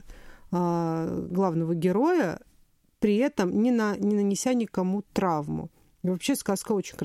а, 0.52 1.26
главного 1.30 1.74
героя, 1.74 2.40
при 3.00 3.18
этом 3.18 3.62
не, 3.62 3.72
на, 3.72 3.96
не 3.98 4.16
нанеся 4.16 4.54
никому 4.54 5.04
травму. 5.14 5.70
И 6.04 6.10
вообще 6.10 6.36
сказка 6.36 6.72
очень, 6.74 6.96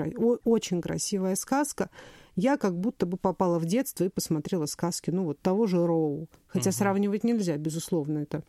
очень 0.44 0.80
красивая 0.80 1.36
сказка. 1.36 1.90
Я 2.36 2.56
как 2.56 2.76
будто 2.78 3.06
бы 3.06 3.16
попала 3.16 3.58
в 3.58 3.64
детство 3.64 4.04
и 4.04 4.08
посмотрела 4.08 4.66
сказки, 4.66 5.10
ну 5.10 5.24
вот 5.24 5.40
того 5.40 5.66
же 5.66 5.84
Роу. 5.84 6.28
Хотя 6.46 6.70
Мгм. 6.70 6.76
сравнивать 6.76 7.24
нельзя, 7.24 7.56
безусловно, 7.56 8.18
это 8.18 8.42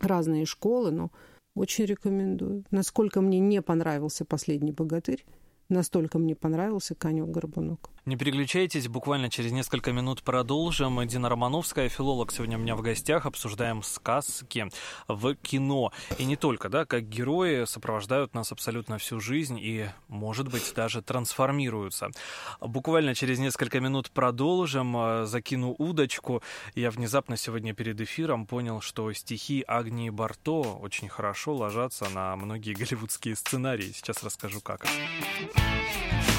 разные 0.00 0.44
школы, 0.44 0.90
но 0.90 1.10
очень 1.54 1.84
рекомендую. 1.84 2.64
Насколько 2.70 3.20
мне 3.20 3.38
не 3.38 3.62
понравился 3.62 4.24
«Последний 4.24 4.72
богатырь», 4.72 5.24
настолько 5.68 6.18
мне 6.18 6.34
понравился 6.34 6.94
«Конек-горбунок». 6.94 7.90
Не 8.06 8.16
переключайтесь, 8.16 8.86
буквально 8.86 9.30
через 9.30 9.50
несколько 9.50 9.90
минут 9.90 10.22
продолжим. 10.22 11.04
Дина 11.08 11.28
Романовская, 11.28 11.88
филолог, 11.88 12.30
сегодня 12.30 12.56
у 12.56 12.60
меня 12.60 12.76
в 12.76 12.80
гостях. 12.80 13.26
Обсуждаем 13.26 13.82
сказки 13.82 14.68
в 15.08 15.34
кино. 15.34 15.90
И 16.16 16.24
не 16.24 16.36
только, 16.36 16.68
да, 16.68 16.84
как 16.84 17.08
герои 17.08 17.64
сопровождают 17.64 18.32
нас 18.32 18.52
абсолютно 18.52 18.98
всю 18.98 19.18
жизнь 19.18 19.58
и, 19.60 19.86
может 20.06 20.48
быть, 20.48 20.72
даже 20.76 21.02
трансформируются. 21.02 22.10
Буквально 22.60 23.16
через 23.16 23.40
несколько 23.40 23.80
минут 23.80 24.12
продолжим. 24.12 25.26
Закину 25.26 25.74
удочку. 25.76 26.42
Я 26.76 26.92
внезапно 26.92 27.36
сегодня 27.36 27.74
перед 27.74 28.00
эфиром 28.00 28.46
понял, 28.46 28.80
что 28.80 29.12
стихи 29.14 29.64
Агнии 29.66 30.10
Барто 30.10 30.60
очень 30.60 31.08
хорошо 31.08 31.56
ложатся 31.56 32.08
на 32.10 32.36
многие 32.36 32.74
голливудские 32.74 33.34
сценарии. 33.34 33.90
Сейчас 33.92 34.22
расскажу, 34.22 34.60
как. 34.60 34.86
Yeah. 35.56 36.35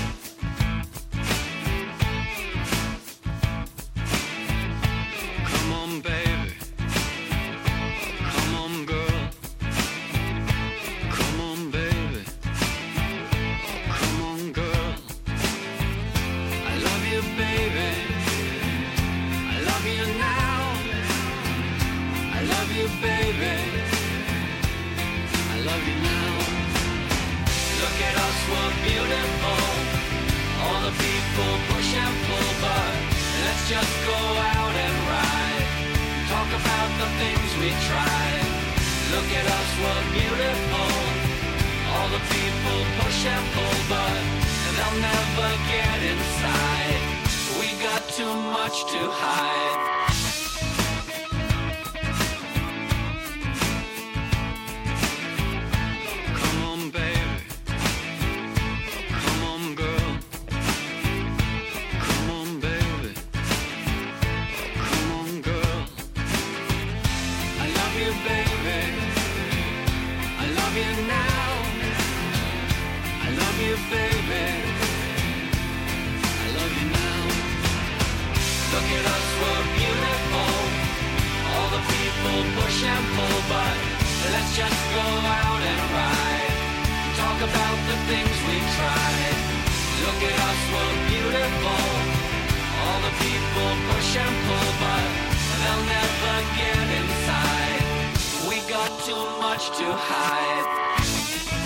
Much 99.58 99.76
to 99.76 99.92
hide. 99.92 101.57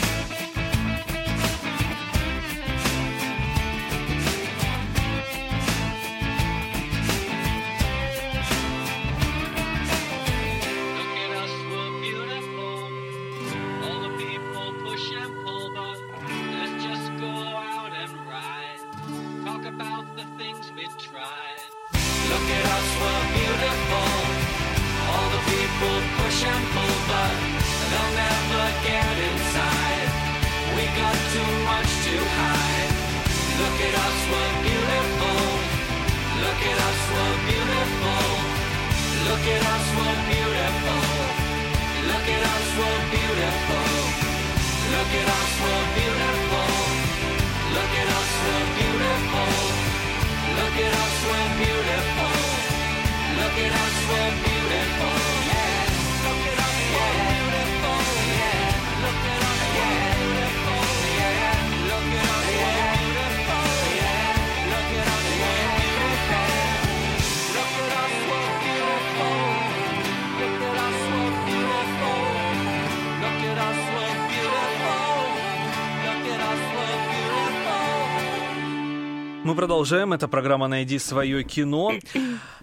Продолжаем. 79.81 80.13
Это 80.13 80.27
программа 80.27 80.67
«Найди 80.67 80.99
свое 80.99 81.43
кино». 81.43 81.93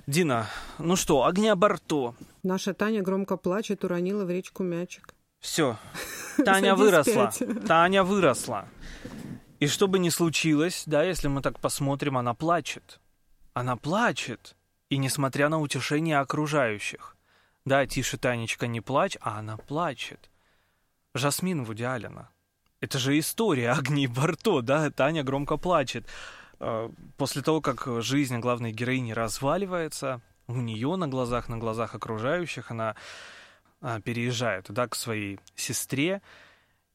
Дина, 0.06 0.46
ну 0.78 0.94
что, 0.94 1.24
огня 1.24 1.56
Барто. 1.56 2.14
Наша 2.44 2.74
Таня 2.74 3.02
громко 3.02 3.36
плачет, 3.36 3.82
уронила 3.82 4.24
в 4.24 4.30
речку 4.30 4.62
мячик. 4.62 5.14
Все. 5.40 5.76
Таня 6.44 6.76
выросла. 6.76 7.32
Таня 7.66 8.04
выросла. 8.04 8.68
И 9.58 9.66
что 9.66 9.88
бы 9.88 9.98
ни 9.98 10.10
случилось, 10.10 10.84
да, 10.86 11.02
если 11.02 11.26
мы 11.26 11.42
так 11.42 11.58
посмотрим, 11.58 12.16
она 12.16 12.34
плачет. 12.34 13.00
Она 13.52 13.74
плачет. 13.74 14.54
И 14.88 14.96
несмотря 14.96 15.48
на 15.48 15.58
утешение 15.58 16.20
окружающих. 16.20 17.16
Да, 17.64 17.84
тише, 17.84 18.16
Танечка, 18.16 18.68
не 18.68 18.80
плачь, 18.80 19.18
а 19.20 19.40
она 19.40 19.56
плачет. 19.56 20.30
Жасмин 21.14 21.64
Вуди 21.64 21.82
Аллена. 21.82 22.30
Это 22.80 23.00
же 23.00 23.18
история 23.18 23.72
огней 23.72 24.06
Барто, 24.06 24.60
да, 24.60 24.88
Таня 24.90 25.24
громко 25.24 25.56
плачет. 25.56 26.06
Э, 26.60 26.90
После 27.16 27.42
того, 27.42 27.60
как 27.60 27.86
жизнь 28.02 28.38
главной 28.38 28.72
героини 28.72 29.12
разваливается, 29.12 30.20
у 30.46 30.56
нее 30.56 30.96
на 30.96 31.08
глазах, 31.08 31.48
на 31.48 31.58
глазах 31.58 31.94
окружающих, 31.94 32.70
она 32.70 32.96
а, 33.80 34.00
переезжает 34.00 34.66
да, 34.70 34.88
к 34.88 34.94
своей 34.94 35.38
сестре, 35.54 36.20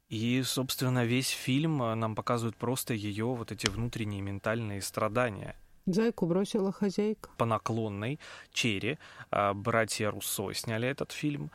и, 0.09 0.41
собственно, 0.43 1.05
весь 1.05 1.29
фильм 1.29 1.81
а, 1.81 1.95
нам 1.95 2.15
показывает 2.15 2.57
просто 2.57 2.93
ее 2.93 3.25
вот 3.25 3.51
эти 3.51 3.67
внутренние 3.67 4.21
ментальные 4.21 4.81
страдания. 4.81 5.55
Зайку 5.85 6.25
бросила 6.25 6.71
хозяйка. 6.71 7.29
по 7.37 7.45
наклонной 7.45 8.19
Черри. 8.51 8.97
А, 9.31 9.53
Братья 9.53 10.11
Руссо 10.11 10.51
сняли 10.53 10.87
этот 10.87 11.11
фильм. 11.11 11.51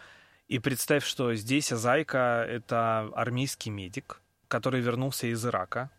И 0.49 0.59
представь, 0.59 1.05
что 1.05 1.35
здесь 1.35 1.69
Зайка— 1.69 2.45
это 2.49 3.11
армейский 3.15 3.71
медик, 3.71 4.23
который 4.49 4.81
вернулся 4.81 5.27
из 5.27 5.45
Ирака. 5.45 5.91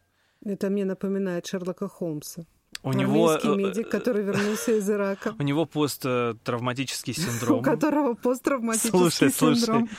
Это 0.45 0.69
мне 0.69 0.85
напоминает 0.85 1.47
Шерлока 1.47 1.87
Холмса. 1.87 2.45
У 2.81 2.93
него, 2.93 3.33
э, 3.33 3.55
медик, 3.55 3.89
который 3.89 4.23
вернулся 4.23 4.71
из 4.77 4.89
Ирака. 4.89 5.35
у 5.37 5.43
него 5.43 5.65
посттравматический 5.65 7.11
У 7.11 7.15
синдром. 7.15 7.63
которого 7.63 8.13
посттравматический 8.13 8.91
Слушай, 8.91 9.31
слушай. 9.31 9.59
синдром. 9.59 9.89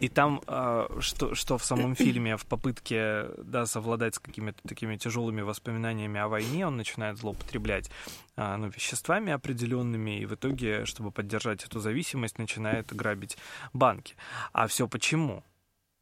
И 0.00 0.08
там, 0.08 0.40
а, 0.46 0.88
что, 1.00 1.34
что 1.34 1.58
в 1.58 1.64
самом 1.64 1.96
фильме, 1.96 2.36
в 2.36 2.46
попытке 2.46 3.26
да, 3.38 3.66
совладать 3.66 4.14
с 4.14 4.18
какими-то 4.20 4.60
такими 4.66 4.96
тяжелыми 4.96 5.40
воспоминаниями 5.40 6.20
о 6.20 6.28
войне, 6.28 6.66
он 6.66 6.76
начинает 6.76 7.18
злоупотреблять 7.18 7.90
а, 8.36 8.56
ну, 8.56 8.68
веществами 8.68 9.32
определенными, 9.32 10.20
и 10.20 10.26
в 10.26 10.34
итоге, 10.34 10.84
чтобы 10.84 11.10
поддержать 11.10 11.64
эту 11.64 11.80
зависимость, 11.80 12.38
начинает 12.38 12.94
грабить 12.94 13.36
банки. 13.72 14.14
А 14.52 14.68
все 14.68 14.86
почему? 14.86 15.42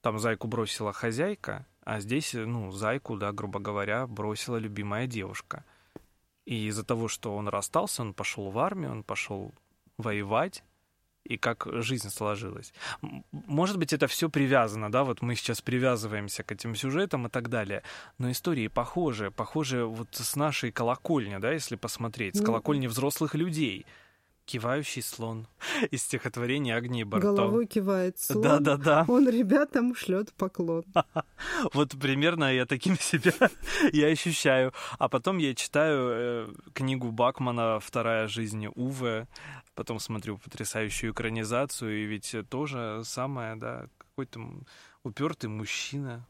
Там 0.02 0.18
зайку 0.18 0.46
бросила 0.46 0.92
хозяйка, 0.92 1.66
а 1.86 2.00
здесь, 2.00 2.34
ну, 2.34 2.72
зайку, 2.72 3.16
да, 3.16 3.32
грубо 3.32 3.60
говоря, 3.60 4.06
бросила 4.08 4.56
любимая 4.56 5.06
девушка. 5.06 5.64
И 6.44 6.66
из-за 6.66 6.84
того, 6.84 7.06
что 7.06 7.36
он 7.36 7.48
расстался, 7.48 8.02
он 8.02 8.12
пошел 8.12 8.50
в 8.50 8.58
армию, 8.58 8.90
он 8.90 9.02
пошел 9.04 9.54
воевать, 9.96 10.64
и 11.22 11.36
как 11.36 11.66
жизнь 11.82 12.10
сложилась. 12.10 12.72
Может 13.30 13.78
быть, 13.78 13.92
это 13.92 14.08
все 14.08 14.28
привязано, 14.28 14.90
да, 14.90 15.04
вот 15.04 15.22
мы 15.22 15.36
сейчас 15.36 15.60
привязываемся 15.60 16.42
к 16.42 16.50
этим 16.52 16.74
сюжетам 16.74 17.26
и 17.26 17.30
так 17.30 17.48
далее, 17.48 17.82
но 18.18 18.30
истории 18.32 18.68
похожи, 18.68 19.30
похожи 19.30 19.84
вот 19.84 20.08
с 20.12 20.36
нашей 20.36 20.72
колокольни, 20.72 21.38
да, 21.38 21.52
если 21.52 21.76
посмотреть, 21.76 22.36
с 22.36 22.40
Ну. 22.40 22.46
колокольни 22.46 22.88
взрослых 22.88 23.34
людей. 23.36 23.86
Кивающий 24.46 25.02
слон 25.02 25.48
из 25.90 26.02
стихотворения 26.02 26.76
Агнии 26.76 27.02
Барто. 27.02 27.26
Головой 27.26 27.66
кивает 27.66 28.18
слон. 28.18 28.42
Да-да-да. 28.42 29.04
Он 29.08 29.28
ребятам 29.28 29.94
шлет 29.94 30.32
поклон. 30.32 30.84
Вот 31.72 31.98
примерно 31.98 32.54
я 32.54 32.64
таким 32.64 32.98
себя 32.98 33.32
я 33.92 34.06
ощущаю. 34.06 34.72
А 34.98 35.08
потом 35.08 35.38
я 35.38 35.54
читаю 35.54 36.08
э, 36.10 36.54
книгу 36.72 37.10
Бакмана 37.10 37.80
«Вторая 37.80 38.28
жизнь 38.28 38.66
Уве», 38.74 39.28
потом 39.74 39.98
смотрю 39.98 40.38
потрясающую 40.38 41.12
экранизацию, 41.12 42.02
и 42.02 42.06
ведь 42.06 42.34
то 42.48 42.66
же 42.66 43.02
самое, 43.04 43.56
да, 43.56 43.88
какой-то 43.98 44.40
упертый 45.02 45.50
мужчина, 45.50 46.26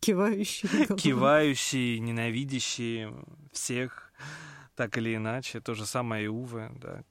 Кивающий 0.00 0.86
кивающий, 0.96 1.98
ненавидящий 1.98 3.08
всех, 3.52 4.12
так 4.74 4.98
или 4.98 5.14
иначе. 5.14 5.60
То 5.60 5.74
же 5.74 5.86
самое 5.86 6.24
и 6.24 6.28
Уве, 6.28 6.70
да, 6.74 7.04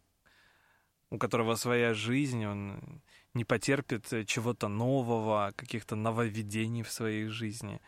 у 1.09 1.17
которого 1.17 1.55
своя 1.55 1.93
жизнь, 1.93 2.45
он 2.45 3.01
не 3.33 3.43
потерпит 3.43 4.07
чего-то 4.27 4.67
нового, 4.67 5.53
каких-то 5.55 5.95
нововведений 5.95 6.83
в 6.83 6.91
своей 6.91 7.27
жизни. 7.27 7.81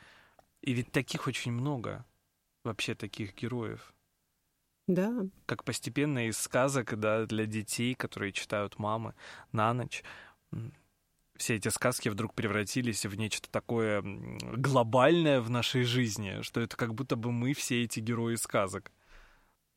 И 0.61 0.73
ведь 0.73 0.91
таких 0.91 1.27
очень 1.27 1.51
много, 1.51 2.05
вообще 2.63 2.95
таких 2.95 3.35
героев. 3.35 3.93
Да, 4.87 5.25
Как 5.45 5.63
постепенно 5.63 6.27
из 6.27 6.37
сказок, 6.37 6.99
да, 6.99 7.25
для 7.25 7.45
детей, 7.45 7.95
которые 7.95 8.31
читают 8.31 8.79
мамы 8.79 9.13
на 9.51 9.73
ночь, 9.73 10.03
все 11.37 11.55
эти 11.55 11.69
сказки 11.69 12.09
вдруг 12.09 12.33
превратились 12.33 13.05
в 13.05 13.15
нечто 13.15 13.49
такое 13.49 14.03
глобальное 14.03 15.41
в 15.41 15.49
нашей 15.49 15.83
жизни, 15.83 16.41
что 16.41 16.61
это 16.61 16.75
как 16.75 16.93
будто 16.93 17.15
бы 17.15 17.31
мы 17.31 17.53
все 17.53 17.83
эти 17.83 17.99
герои 17.99 18.35
сказок. 18.35 18.91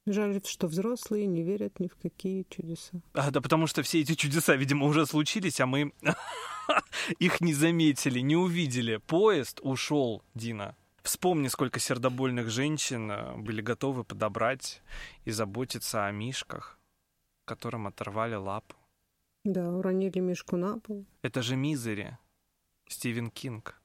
Жаль, 0.07 0.41
что 0.45 0.67
взрослые 0.67 1.27
не 1.27 1.43
верят 1.43 1.81
ни 1.81 1.89
в 1.89 1.97
какие 1.97 2.47
чудеса. 2.49 3.01
А, 3.13 3.31
да 3.31 3.41
потому 3.41 3.67
что 3.67 3.83
все 3.83 4.01
эти 4.01 4.15
чудеса, 4.15 4.57
видимо, 4.57 4.87
уже 4.87 5.07
случились, 5.07 5.61
а 5.61 5.67
мы 5.67 5.93
их 7.19 7.41
не 7.41 7.55
заметили, 7.55 8.21
не 8.21 8.37
увидели. 8.37 8.97
Поезд 8.97 9.61
ушел, 9.63 10.23
Дина. 10.35 10.77
Вспомни, 11.03 11.49
сколько 11.49 11.81
сердобольных 11.81 12.49
женщин 12.49 13.11
э, 13.11 13.37
были 13.37 13.61
готовы 13.61 14.05
подобрать 14.05 14.83
и 15.27 15.31
заботиться 15.33 16.07
о 16.07 16.11
мишках, 16.11 16.79
которым 17.45 17.87
оторвали 17.87 18.37
лапу. 18.37 18.75
Да, 19.45 19.69
уронили 19.71 20.21
мишку 20.21 20.57
на 20.57 20.79
пол. 20.79 21.05
Это 21.21 21.43
же 21.43 21.57
Мизери, 21.57 22.17
Стивен 22.89 23.31
Кинг. 23.31 23.81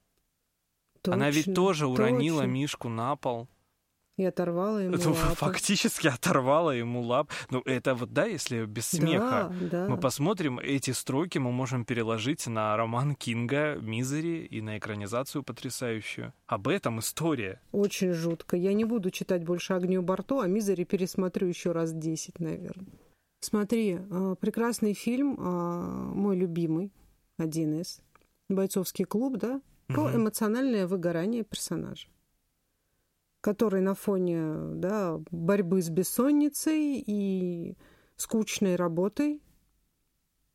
Она 1.04 1.30
ведь 1.30 1.46
Точно, 1.46 1.56
тоже 1.56 1.88
уронила 1.88 2.42
точно. 2.42 2.52
мишку 2.52 2.90
на 2.90 3.16
пол. 3.18 3.50
И 4.20 4.26
оторвала 4.26 4.80
ему 4.84 4.98
Ну, 5.02 5.12
лапы. 5.12 5.36
Фактически 5.36 6.08
оторвала 6.08 6.72
ему 6.72 7.02
лап. 7.02 7.32
Ну, 7.50 7.62
это 7.64 7.96
вот, 7.96 8.12
да, 8.12 8.26
если 8.26 8.66
без 8.66 8.88
смеха. 8.88 9.50
Да, 9.62 9.86
да. 9.86 9.88
Мы 9.88 9.98
посмотрим, 9.98 10.60
эти 10.60 10.92
строки 10.92 11.38
мы 11.38 11.54
можем 11.54 11.86
переложить 11.86 12.46
на 12.48 12.76
роман 12.76 13.16
Кинга 13.16 13.76
«Мизери» 13.76 14.46
и 14.46 14.62
на 14.62 14.78
экранизацию 14.78 15.42
потрясающую. 15.44 16.34
Об 16.48 16.68
этом 16.68 17.00
история. 17.00 17.62
Очень 17.72 18.12
жутко. 18.12 18.58
Я 18.58 18.74
не 18.74 18.84
буду 18.84 19.10
читать 19.10 19.46
больше 19.46 19.72
Агнию 19.72 20.02
Барто, 20.02 20.42
а 20.42 20.48
Мизери 20.48 20.84
пересмотрю 20.84 21.48
еще 21.48 21.72
раз 21.72 21.94
10, 21.94 22.40
наверное. 22.42 22.88
Смотри, 23.40 24.00
э, 24.02 24.36
прекрасный 24.42 24.94
фильм, 24.94 25.36
э, 25.40 25.42
мой 26.14 26.36
любимый, 26.36 26.92
один 27.38 27.80
из, 27.80 28.02
«Бойцовский 28.50 29.06
клуб», 29.06 29.38
да, 29.38 29.62
про 29.88 30.10
Мгм. 30.10 30.18
эмоциональное 30.24 30.88
выгорание 30.88 31.44
персонажа, 31.46 32.08
который 33.42 33.82
на 33.82 33.96
фоне 33.96 34.54
да, 34.76 35.20
борьбы 35.32 35.82
с 35.82 35.90
бессонницей 35.90 37.04
и 37.06 37.78
скучной 38.16 38.76
работой, 38.76 39.42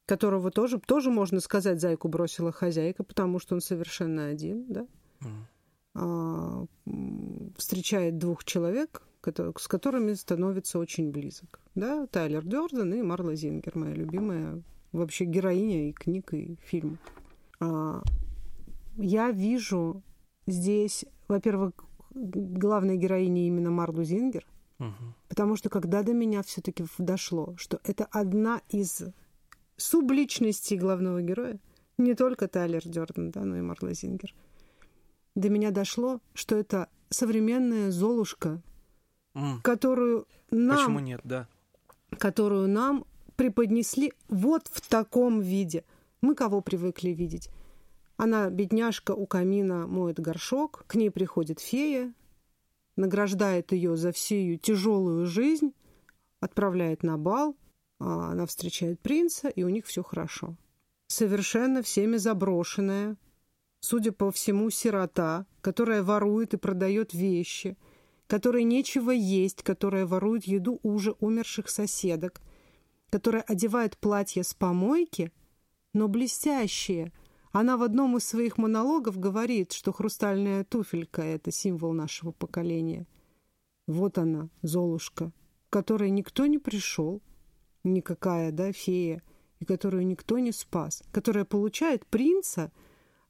которого 0.06 0.50
тоже, 0.50 0.78
тоже 0.78 1.10
можно 1.10 1.40
сказать, 1.40 1.80
зайку 1.80 2.08
бросила 2.08 2.52
хозяйка, 2.52 3.04
потому 3.04 3.38
что 3.38 3.54
он 3.54 3.60
совершенно 3.60 4.26
один, 4.26 4.66
да, 4.68 4.86
а, 5.94 6.66
встречает 7.56 8.18
двух 8.18 8.44
человек, 8.44 9.02
с 9.58 9.68
которыми 9.68 10.12
становится 10.12 10.78
очень 10.78 11.10
близок. 11.10 11.60
Да? 11.74 12.06
Тайлер 12.08 12.44
Дёрден 12.44 12.92
и 12.92 13.02
Марла 13.02 13.34
Зингер, 13.34 13.72
моя 13.76 13.94
любимая 13.94 14.62
вообще 14.92 15.24
героиня 15.24 15.88
и 15.88 15.92
книг, 15.92 16.34
и 16.34 16.56
фильм. 16.62 16.98
А, 17.60 18.02
я 18.96 19.30
вижу 19.30 20.02
здесь, 20.46 21.06
во-первых, 21.28 21.72
главной 22.14 22.96
героиней 22.96 23.46
именно 23.48 23.70
Марлу 23.70 24.04
Зингер, 24.04 24.46
Мгм. 24.78 25.14
Потому 25.28 25.56
что 25.56 25.70
когда 25.70 26.02
до 26.02 26.12
меня 26.12 26.42
все-таки 26.42 26.84
дошло, 26.98 27.54
что 27.56 27.80
это 27.84 28.06
одна 28.10 28.60
из 28.68 29.02
субличностей 29.76 30.76
главного 30.76 31.22
героя, 31.22 31.58
не 31.96 32.14
только 32.14 32.48
Тайлер 32.48 32.82
Дёрден, 32.86 33.30
да, 33.30 33.44
но 33.44 33.56
и 33.56 33.60
Марла 33.60 33.92
Зингер, 33.94 34.34
до 35.36 35.48
меня 35.48 35.70
дошло, 35.70 36.20
что 36.34 36.56
это 36.56 36.88
современная 37.08 37.90
Золушка, 37.90 38.62
М. 39.34 39.60
которую 39.62 40.26
нам, 40.50 40.76
Почему 40.76 40.98
нет, 41.00 41.20
да? 41.24 41.48
которую 42.18 42.68
нам 42.68 43.04
преподнесли 43.36 44.12
вот 44.28 44.68
в 44.68 44.88
таком 44.88 45.40
виде. 45.40 45.84
Мы 46.20 46.34
кого 46.34 46.60
привыкли 46.60 47.10
видеть? 47.10 47.48
Она, 48.16 48.48
бедняжка, 48.48 49.12
у 49.12 49.26
камина 49.26 49.86
моет 49.86 50.20
горшок, 50.20 50.84
к 50.86 50.94
ней 50.94 51.10
приходит 51.10 51.60
фея, 51.60 52.14
награждает 52.96 53.72
ее 53.72 53.96
за 53.96 54.12
всю 54.12 54.36
ее 54.36 54.56
тяжелую 54.56 55.26
жизнь, 55.26 55.72
отправляет 56.40 57.02
на 57.02 57.18
бал, 57.18 57.56
а 57.98 58.30
она 58.32 58.46
встречает 58.46 59.00
принца, 59.00 59.48
и 59.48 59.62
у 59.62 59.68
них 59.68 59.86
все 59.86 60.02
хорошо. 60.02 60.56
Совершенно 61.08 61.82
всеми 61.82 62.16
заброшенная, 62.16 63.16
судя 63.80 64.12
по 64.12 64.30
всему, 64.30 64.70
сирота, 64.70 65.46
которая 65.60 66.02
ворует 66.02 66.54
и 66.54 66.56
продает 66.56 67.14
вещи, 67.14 67.76
которой 68.26 68.64
нечего 68.64 69.10
есть, 69.10 69.62
которая 69.62 70.06
ворует 70.06 70.44
еду 70.44 70.80
уже 70.82 71.12
умерших 71.20 71.68
соседок, 71.68 72.40
которая 73.10 73.42
одевает 73.42 73.98
платья 73.98 74.42
с 74.42 74.54
помойки, 74.54 75.32
но 75.92 76.08
блестящие. 76.08 77.12
Она 77.54 77.76
в 77.76 77.84
одном 77.84 78.16
из 78.16 78.26
своих 78.26 78.58
монологов 78.58 79.16
говорит, 79.20 79.70
что 79.70 79.92
хрустальная 79.92 80.64
туфелька— 80.64 81.22
это 81.22 81.52
символ 81.52 81.92
нашего 81.92 82.32
поколения. 82.32 83.06
Вот 83.86 84.18
она, 84.18 84.48
Золушка, 84.62 85.30
к 85.68 85.72
которой 85.72 86.10
никто 86.10 86.46
не 86.46 86.58
пришел, 86.58 87.22
никакая, 87.84 88.50
да, 88.50 88.72
фея, 88.72 89.22
и 89.60 89.64
которую 89.64 90.04
никто 90.04 90.40
не 90.40 90.50
спас, 90.50 91.04
которая 91.12 91.44
получает 91.44 92.04
принца, 92.06 92.72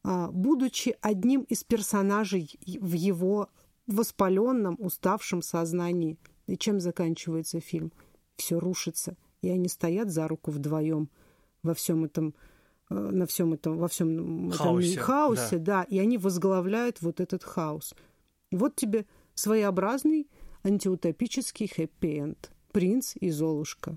а, 0.03 0.31
будучи 0.31 0.97
одним 1.03 1.43
из 1.43 1.62
персонажей 1.62 2.59
в 2.81 2.95
его 2.95 3.51
воспаленном, 3.87 4.77
уставшем 4.79 5.43
сознании. 5.43 6.16
И 6.47 6.57
чем 6.57 6.81
заканчивается 6.81 7.61
фильм? 7.61 7.93
Все 8.37 8.59
рушится, 8.59 9.18
и 9.43 9.51
они 9.51 9.68
стоят 9.68 10.09
за 10.09 10.27
руку 10.29 10.51
вдвоем 10.51 11.11
во 11.62 11.75
всем 11.75 12.05
этом 12.05 12.35
на 12.95 13.26
всем 13.26 13.53
этом, 13.55 13.78
во 13.78 13.88
всем 13.88 14.49
этом 14.49 14.51
Хаосе, 14.53 14.99
хаосе 14.99 15.59
да. 15.59 15.82
и 15.84 15.99
они 15.99 16.18
возглавляют 16.18 17.03
вот 17.03 17.20
этот 17.20 17.45
хаос. 17.45 17.95
Вот 18.51 18.76
тебе 18.76 19.07
своеобразный 19.34 20.28
антиутопический 20.62 21.68
хэппи-энд. 21.68 22.51
Принц 22.72 23.14
и 23.20 23.30
Золушка, 23.30 23.97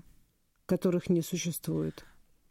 которых 0.66 1.08
не 1.08 1.22
существует. 1.22 2.04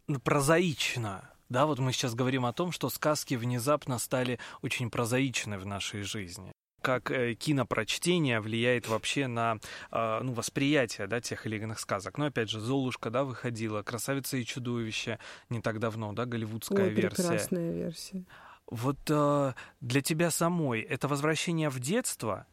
Ну, 0.07 0.19
прозаично. 0.19 1.29
Да, 1.49 1.65
вот 1.65 1.79
мы 1.79 1.93
сейчас 1.93 2.15
говорим 2.15 2.45
о 2.45 2.53
том, 2.53 2.71
что 2.71 2.89
сказки 2.89 3.35
внезапно 3.35 3.97
стали 3.99 4.39
очень 4.61 4.89
прозаичны 4.89 5.57
в 5.57 5.65
нашей 5.65 6.01
жизни 6.01 6.51
как 6.81 7.11
э, 7.11 7.33
кинопрочтение 7.35 8.39
влияет 8.39 8.87
вообще 8.87 9.27
на 9.27 9.57
э, 9.91 10.19
ну, 10.21 10.33
восприятие 10.33 11.07
да, 11.07 11.21
тех 11.21 11.45
или 11.45 11.57
иных 11.57 11.79
сказок. 11.79 12.17
Но 12.17 12.25
ну, 12.25 12.29
опять 12.29 12.49
же, 12.49 12.59
Золушка 12.59 13.09
да, 13.09 13.23
выходила, 13.23 13.83
Красавица 13.83 14.37
и 14.37 14.45
чудовище 14.45 15.19
не 15.49 15.61
так 15.61 15.79
давно, 15.79 16.13
да, 16.13 16.25
голливудская 16.25 16.85
Ой, 16.85 16.89
версия. 16.93 17.23
прекрасная 17.23 17.71
версия. 17.73 18.25
Вот 18.67 18.97
э, 19.09 19.53
для 19.81 20.01
тебя 20.01 20.29
самой 20.31 20.81
это 20.81 21.07
возвращение 21.07 21.69
в 21.69 21.79
детство, 21.79 22.45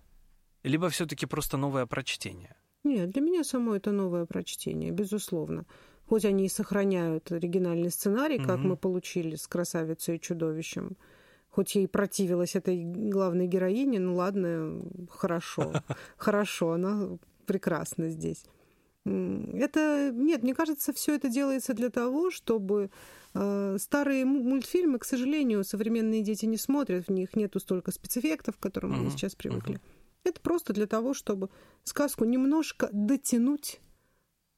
либо 0.63 0.89
все-таки 0.89 1.27
просто 1.27 1.57
новое 1.57 1.87
прочтение? 1.87 2.57
Нет, 2.85 3.11
для 3.11 3.23
меня 3.23 3.45
само 3.45 3.75
это 3.75 3.93
новое 3.93 4.27
прочтение, 4.27 4.91
безусловно. 4.91 5.65
Хоть 6.07 6.25
они 6.25 6.47
и 6.47 6.51
сохраняют 6.51 7.33
оригинальный 7.33 7.91
сценарий, 7.91 8.39
как 8.39 8.59
Мгм. 8.59 8.69
мы 8.69 8.77
получили 8.77 9.37
с 9.37 9.47
«Красавицей 9.47 10.17
и 10.17 10.21
чудовищем», 10.21 10.97
хоть 11.55 11.77
ей 11.77 11.87
противилась 11.87 12.57
этой 12.57 12.83
главной 12.85 13.47
героине, 13.47 14.01
ну 14.01 14.17
ладно, 14.17 14.83
хорошо, 15.09 15.73
хорошо, 16.17 16.73
она 16.73 17.19
прекрасна 17.47 18.11
здесь. 18.11 18.45
Это, 19.05 20.11
нет, 20.13 20.43
мне 20.43 20.55
кажется, 20.55 20.93
все 20.93 21.15
это 21.15 21.29
делается 21.29 21.75
для 21.75 21.91
того, 21.91 22.31
чтобы 22.31 22.91
э, 23.35 23.77
старые 23.79 24.25
му- 24.25 24.43
мультфильмы, 24.43 24.99
к 24.99 25.05
сожалению, 25.05 25.63
современные 25.63 26.23
дети 26.23 26.47
не 26.47 26.57
смотрят, 26.57 27.07
в 27.07 27.13
них 27.13 27.37
нету 27.37 27.61
столько 27.61 27.93
спецэффектов, 27.93 28.57
к 28.57 28.61
которым 28.61 29.05
мы 29.05 29.11
сейчас 29.11 29.35
привыкли. 29.35 29.79
Это 30.25 30.41
просто 30.41 30.73
для 30.73 30.87
того, 30.87 31.13
чтобы 31.15 31.51
сказку 31.85 32.25
немножко 32.25 32.89
дотянуть 32.93 33.81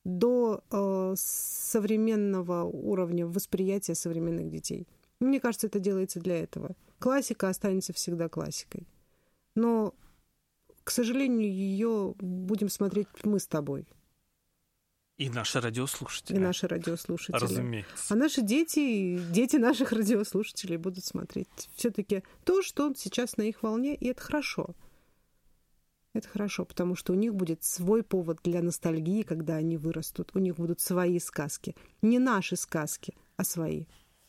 до 0.05 0.63
э, 0.71 1.15
современного 1.17 2.63
уровня 2.63 3.27
восприятия 3.27 3.97
современных 3.97 4.49
детей. 4.49 4.87
Мне 5.21 5.41
кажется, 5.41 5.67
это 5.67 5.81
делается 5.81 6.21
для 6.21 6.37
этого. 6.41 6.77
Классика 6.99 7.49
останется 7.49 7.93
всегда 7.93 8.29
классикой. 8.29 8.87
Но, 9.55 9.95
к 10.85 10.91
сожалению, 10.91 11.53
ее 11.53 12.15
будем 12.19 12.69
смотреть 12.69 13.09
мы 13.25 13.39
с 13.39 13.47
тобой 13.47 13.87
И 15.17 15.31
наши 15.31 15.61
радиослушатели. 15.61 16.37
и 16.37 16.39
наши 16.39 16.67
радиослушатели. 16.67 17.37
Разумеется. 17.37 18.15
А 18.15 18.17
наши 18.17 18.43
дети 18.43 19.19
дети 19.31 19.57
наших 19.57 19.93
радиослушателей 19.93 20.77
будут 20.77 21.05
смотреть 21.05 21.71
все-таки 21.75 22.23
то, 22.45 22.63
что 22.63 22.93
сейчас 22.95 23.37
на 23.37 23.43
их 23.43 23.63
волне, 23.63 23.95
и 23.95 24.09
это 24.09 24.23
хорошо. 24.23 24.75
Это 26.13 26.29
хорошо, 26.29 26.65
потому 26.65 26.97
что 26.97 27.13
у 27.13 27.17
них 27.17 27.35
будет 27.35 27.63
свой 27.63 28.03
повод 28.03 28.39
для 28.43 28.63
ностальгии, 28.63 29.21
когда 29.21 29.57
они 29.57 29.77
вырастут. 29.77 30.31
У 30.35 30.39
них 30.39 30.57
будут 30.57 30.81
свои 30.81 31.19
сказки. 31.19 31.77
Не 32.01 32.19
наши 32.19 32.57
сказки, 32.57 33.15
а 33.37 33.45
свои. 33.45 33.85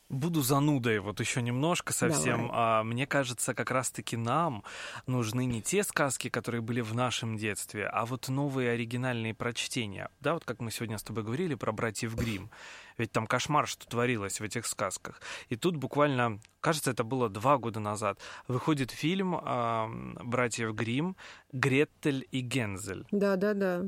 Буду 0.08 0.40
занудой 0.40 1.00
вот 1.00 1.20
еще 1.20 1.42
немножко 1.42 1.92
совсем. 1.92 2.48
Давай. 2.48 2.50
А, 2.54 2.82
мне 2.82 3.06
кажется, 3.06 3.52
как 3.52 3.70
раз-таки 3.70 4.16
нам 4.16 4.64
нужны 5.06 5.44
не 5.44 5.60
те 5.60 5.82
сказки, 5.82 6.30
которые 6.30 6.62
были 6.62 6.80
в 6.80 6.94
нашем 6.94 7.36
детстве, 7.36 7.86
а 7.86 8.06
вот 8.06 8.28
новые 8.28 8.70
оригинальные 8.70 9.34
прочтения. 9.34 10.08
Да, 10.20 10.32
вот 10.32 10.46
как 10.46 10.60
мы 10.60 10.70
сегодня 10.70 10.96
с 10.96 11.02
тобой 11.02 11.24
говорили 11.24 11.54
про 11.54 11.72
братьев 11.72 12.14
Грим. 12.14 12.50
Ведь 12.96 13.12
там 13.12 13.26
кошмар, 13.26 13.66
что 13.66 13.86
творилось 13.86 14.40
в 14.40 14.42
этих 14.44 14.66
сказках. 14.66 15.20
И 15.50 15.56
тут 15.56 15.76
буквально, 15.76 16.40
кажется, 16.60 16.90
это 16.90 17.04
было 17.04 17.28
два 17.28 17.58
года 17.58 17.78
назад, 17.78 18.18
выходит 18.48 18.90
фильм 18.90 19.38
а, 19.38 19.88
братьев 20.24 20.74
Грим 20.74 21.16
«Гретель 21.52 22.26
и 22.30 22.40
Гензель». 22.40 23.04
Да-да-да. 23.10 23.84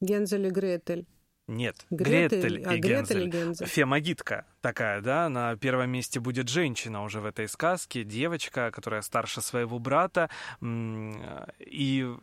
Гензель 0.00 0.46
и 0.46 0.50
Гретель. 0.50 1.06
Нет, 1.50 1.84
Гретель, 1.90 2.40
Гретель 2.40 2.64
а, 2.64 2.74
и 2.74 2.80
Гретель 2.80 3.22
и 3.22 3.26
Гензель. 3.26 3.28
Гензель. 3.28 3.66
Фемагитка 3.66 4.46
такая, 4.60 5.00
да, 5.00 5.28
на 5.28 5.56
первом 5.56 5.90
месте 5.90 6.20
будет 6.20 6.48
женщина 6.48 7.02
уже 7.02 7.20
в 7.20 7.24
этой 7.24 7.48
сказке, 7.48 8.04
девочка, 8.04 8.70
которая 8.70 9.02
старше 9.02 9.40
своего 9.40 9.80
брата, 9.80 10.30
и 10.62 12.16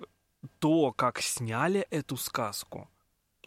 то, 0.60 0.94
как 0.94 1.20
сняли 1.20 1.86
эту 1.90 2.16
сказку, 2.16 2.90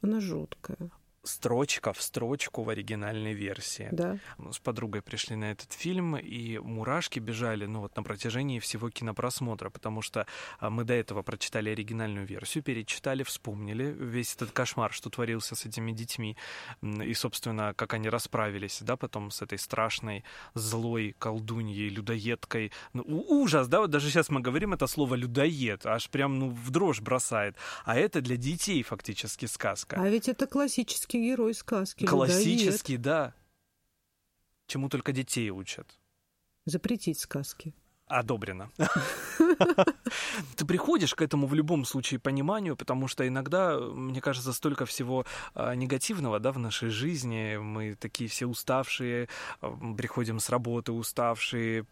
Она 0.02 0.20
жуткая, 0.20 0.90
строчка 1.22 1.92
в 1.92 2.00
строчку 2.00 2.62
в 2.62 2.68
оригинальной 2.68 3.34
версии. 3.34 3.88
да. 3.92 4.18
С 4.52 4.58
подругой 4.58 5.02
пришли 5.02 5.36
на 5.36 5.52
этот 5.52 5.72
фильм, 5.72 6.16
и 6.16 6.58
мурашки 6.58 7.18
бежали, 7.18 7.66
ну 7.66 7.80
вот 7.80 7.96
на 7.96 8.02
протяжении 8.02 8.58
всего 8.58 8.90
кинопросмотра, 8.90 9.70
потому 9.70 10.02
что 10.02 10.26
а, 10.58 10.70
мы 10.70 10.84
до 10.84 10.94
этого 10.94 11.22
прочитали 11.22 11.70
оригинальную 11.70 12.26
версию, 12.26 12.64
перечитали, 12.64 13.22
вспомнили 13.22 13.94
весь 13.98 14.34
этот 14.34 14.52
кошмар, 14.52 14.92
что 14.92 15.10
творился 15.10 15.54
с 15.54 15.66
этими 15.66 15.92
детьми, 15.92 16.36
и, 16.82 17.14
собственно, 17.14 17.74
как 17.74 17.94
они 17.94 18.08
расправились, 18.08 18.78
да, 18.80 18.96
потом 18.96 19.30
с 19.30 19.42
этой 19.42 19.58
страшной, 19.58 20.24
злой 20.54 21.14
колдуньей, 21.18 21.88
людоедкой. 21.88 22.72
Ну, 22.92 23.04
ужас, 23.06 23.68
да, 23.68 23.80
вот 23.80 23.90
даже 23.90 24.10
сейчас 24.10 24.30
мы 24.30 24.40
говорим 24.40 24.72
это 24.72 24.86
слово 24.86 25.14
«людоед», 25.16 25.84
аж 25.86 26.08
прям, 26.08 26.38
ну, 26.38 26.50
в 26.50 26.70
дрожь 26.70 27.00
бросает. 27.00 27.56
А 27.84 27.96
это 27.96 28.20
для 28.20 28.36
детей 28.36 28.82
фактически 28.82 29.46
сказка. 29.46 29.96
А 29.98 30.08
ведь 30.08 30.28
это 30.28 30.46
классический 30.46 31.09
герой 31.18 31.54
сказки. 31.54 32.04
Классический, 32.06 32.96
да. 32.96 33.34
Чему 34.66 34.88
только 34.88 35.12
детей 35.12 35.50
учат. 35.50 35.86
людоед. 35.86 36.00
Запретить 36.66 37.18
сказки. 37.18 37.74
Одобрено. 38.06 38.70
Ты 40.56 40.66
приходишь 40.66 41.14
к 41.14 41.22
этому 41.22 41.46
в 41.46 41.54
любом 41.54 41.84
случае 41.84 42.18
пониманию, 42.18 42.76
потому 42.76 43.06
что 43.06 43.26
иногда, 43.26 43.78
мне 43.78 44.20
кажется, 44.20 44.52
столько 44.52 44.84
всего 44.84 45.24
а, 45.54 45.74
негативного 45.74 46.40
да, 46.40 46.50
в 46.50 46.58
нашей 46.58 46.88
жизни. 46.88 47.56
Мы 47.56 47.94
такие 47.94 48.28
все 48.28 48.46
уставшие, 48.46 49.28
а, 49.60 49.94
приходим 49.96 50.40
с 50.40 50.50
работы 50.50 50.90
уставшие. 50.90 51.86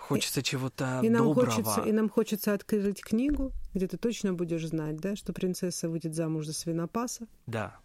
Хочется 0.00 0.42
чего-то 0.42 1.00
И 1.04 1.08
нам, 1.08 1.22
доброго. 1.24 1.50
хочется, 1.50 1.80
и 1.82 1.92
нам 1.92 2.08
хочется 2.08 2.52
открыть 2.52 3.00
книгу, 3.00 3.52
где 3.72 3.86
ты 3.86 3.96
точно 3.96 4.34
будешь 4.34 4.66
знать, 4.66 4.96
да, 4.96 5.14
что 5.14 5.32
принцесса 5.32 5.88
выйдет 5.88 6.16
замуж 6.16 6.46
за 6.46 6.52
свинопаса, 6.52 7.28
Да. 7.46 7.78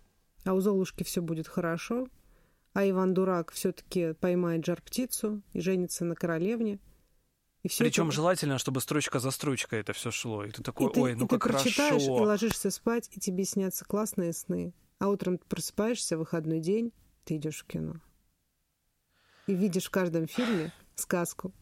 А 0.45 0.53
у 0.53 0.61
Золушки 0.61 1.03
все 1.03 1.21
будет 1.21 1.47
хорошо, 1.47 2.07
а 2.73 2.87
Иван 2.87 3.13
Дурак 3.13 3.51
все-таки 3.51 4.13
поймает 4.13 4.65
жар-птицу 4.65 5.41
и 5.53 5.59
женится 5.59 6.05
на 6.05 6.15
королевне. 6.15 6.79
И 7.63 7.67
все 7.67 7.83
Причем 7.83 8.11
желательно, 8.11 8.59
чтобы 8.59 8.79
строчка 8.79 9.19
за 9.19 9.31
строчкой 9.31 9.79
это 9.79 9.93
все 9.93 10.11
шло. 10.11 10.43
И 10.43 10.51
ты 10.51 10.61
такой, 10.61 10.91
и 10.91 10.93
ты, 10.93 11.01
ой, 11.01 11.11
и 11.13 11.15
ну 11.15 11.27
ты 11.27 11.39
как 11.39 11.51
прочитаешь 11.51 12.03
и 12.03 12.09
ложишься 12.09 12.69
спать, 12.69 13.09
и 13.11 13.19
тебе 13.19 13.43
снятся 13.43 13.85
классные 13.85 14.33
сны. 14.33 14.73
А 14.99 15.09
утром 15.09 15.39
ты 15.39 15.45
просыпаешься, 15.47 16.17
выходной 16.17 16.59
день, 16.59 16.93
ты 17.23 17.37
идешь 17.37 17.63
в 17.63 17.65
кино. 17.65 17.95
И 19.47 19.53
видишь 19.53 19.85
в 19.85 19.89
каждом 19.89 20.27
фильме 20.27 20.71
сказку. 20.95 21.53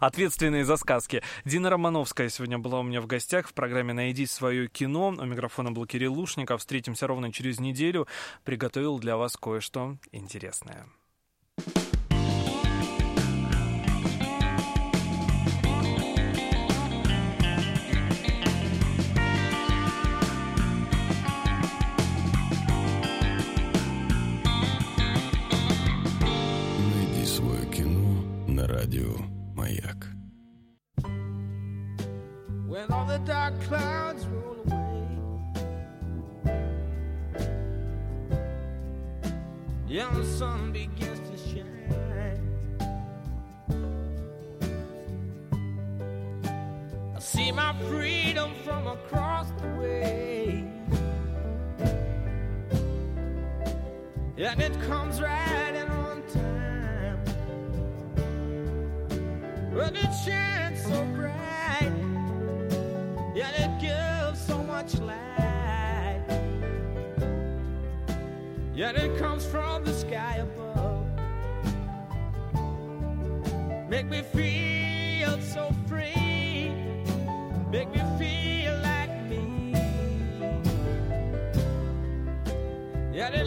Ответственные 0.00 0.64
за 0.64 0.76
сказки. 0.76 1.22
Дина 1.44 1.70
Романовская 1.70 2.28
сегодня 2.28 2.58
была 2.58 2.80
у 2.80 2.82
меня 2.82 3.00
в 3.00 3.06
гостях 3.06 3.48
в 3.48 3.54
программе 3.54 3.92
«Найди 3.92 4.26
свое 4.26 4.68
кино». 4.68 5.08
У 5.08 5.24
микрофона 5.24 5.72
был 5.72 5.86
Кирилл 5.86 6.14
Лушников. 6.14 6.60
Встретимся 6.60 7.06
ровно 7.06 7.32
через 7.32 7.60
неделю. 7.60 8.06
Приготовил 8.44 8.98
для 8.98 9.16
вас 9.16 9.36
кое-что 9.36 9.96
интересное. 10.12 10.86
Найди 26.94 27.26
свое 27.26 27.66
кино 27.70 28.24
на 28.46 28.66
радио 28.66 29.27
when 32.78 32.92
all 32.92 33.06
the 33.06 33.18
dark 33.18 33.60
clouds 33.62 34.24
roll 34.26 34.56
away. 34.66 35.08
Yeah, 39.88 40.08
the 40.14 40.24
sun 40.24 40.72
begins 40.72 41.20
to 41.28 41.36
shine. 41.48 42.40
I 47.16 47.18
see 47.18 47.50
my 47.50 47.74
freedom 47.88 48.52
from 48.64 48.86
across 48.86 49.50
the 49.60 49.68
way. 49.80 50.64
And 54.36 54.60
it 54.62 54.80
comes 54.82 55.20
right 55.20 55.74
in 55.74 55.88
on 55.88 56.22
time. 56.28 57.18
But 59.74 59.96
it 59.96 60.12
shines 60.24 60.82
so 60.84 61.04
bright. 61.16 61.47
Yeah, 63.38 63.50
it 63.50 63.80
gives 63.80 64.40
so 64.40 64.58
much 64.64 64.98
light. 64.98 66.24
Yet 68.74 68.96
yeah, 68.96 69.04
it 69.04 69.16
comes 69.16 69.46
from 69.46 69.84
the 69.84 69.92
sky 69.92 70.42
above. 70.42 71.06
Make 73.88 74.06
me 74.06 74.22
feel 74.22 75.40
so 75.40 75.70
free. 75.86 76.72
Make 77.70 77.90
me 77.94 78.02
feel 78.18 78.74
like 78.82 79.14
me. 79.30 79.70
Yeah, 83.12 83.30
it 83.40 83.46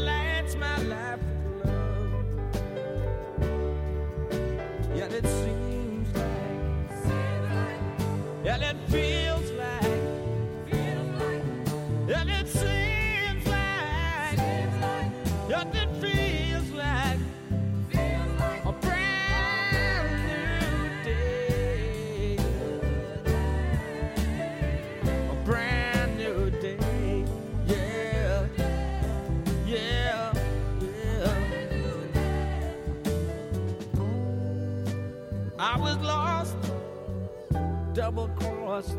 double 38.14 38.28
crossed. 38.36 38.98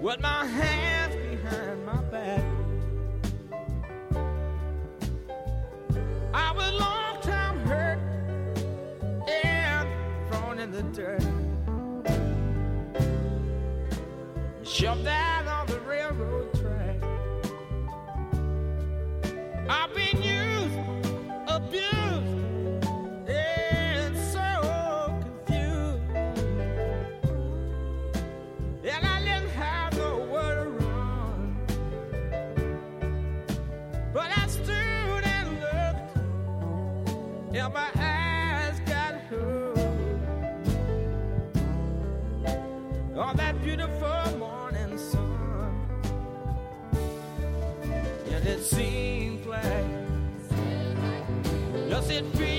With 0.00 0.20
my 0.20 0.44
hands 0.44 1.14
behind 1.14 1.86
my 1.86 2.02
back. 2.10 2.44
I 6.34 6.52
was 6.52 6.72
long 6.80 7.20
time 7.20 7.58
hurt 7.66 7.98
and 9.28 9.88
thrown 10.30 10.58
in 10.58 10.70
the 10.70 10.82
dirt. 10.94 11.22
Shove 14.64 15.04
that. 15.04 15.31
But 34.12 34.30
I 34.36 34.46
stood 34.46 35.24
and 35.24 35.48
looked, 35.60 36.16
and 37.56 37.72
my 37.72 37.90
eyes 37.96 38.78
got 38.80 39.14
hurt. 39.30 39.78
That 43.36 43.62
beautiful 43.62 44.38
morning 44.38 44.98
sun, 44.98 45.74
and 48.30 48.46
it 48.46 48.62
seemed 48.62 49.46
like, 49.46 49.86
yes, 51.88 52.10
it 52.10 52.26
feels. 52.36 52.51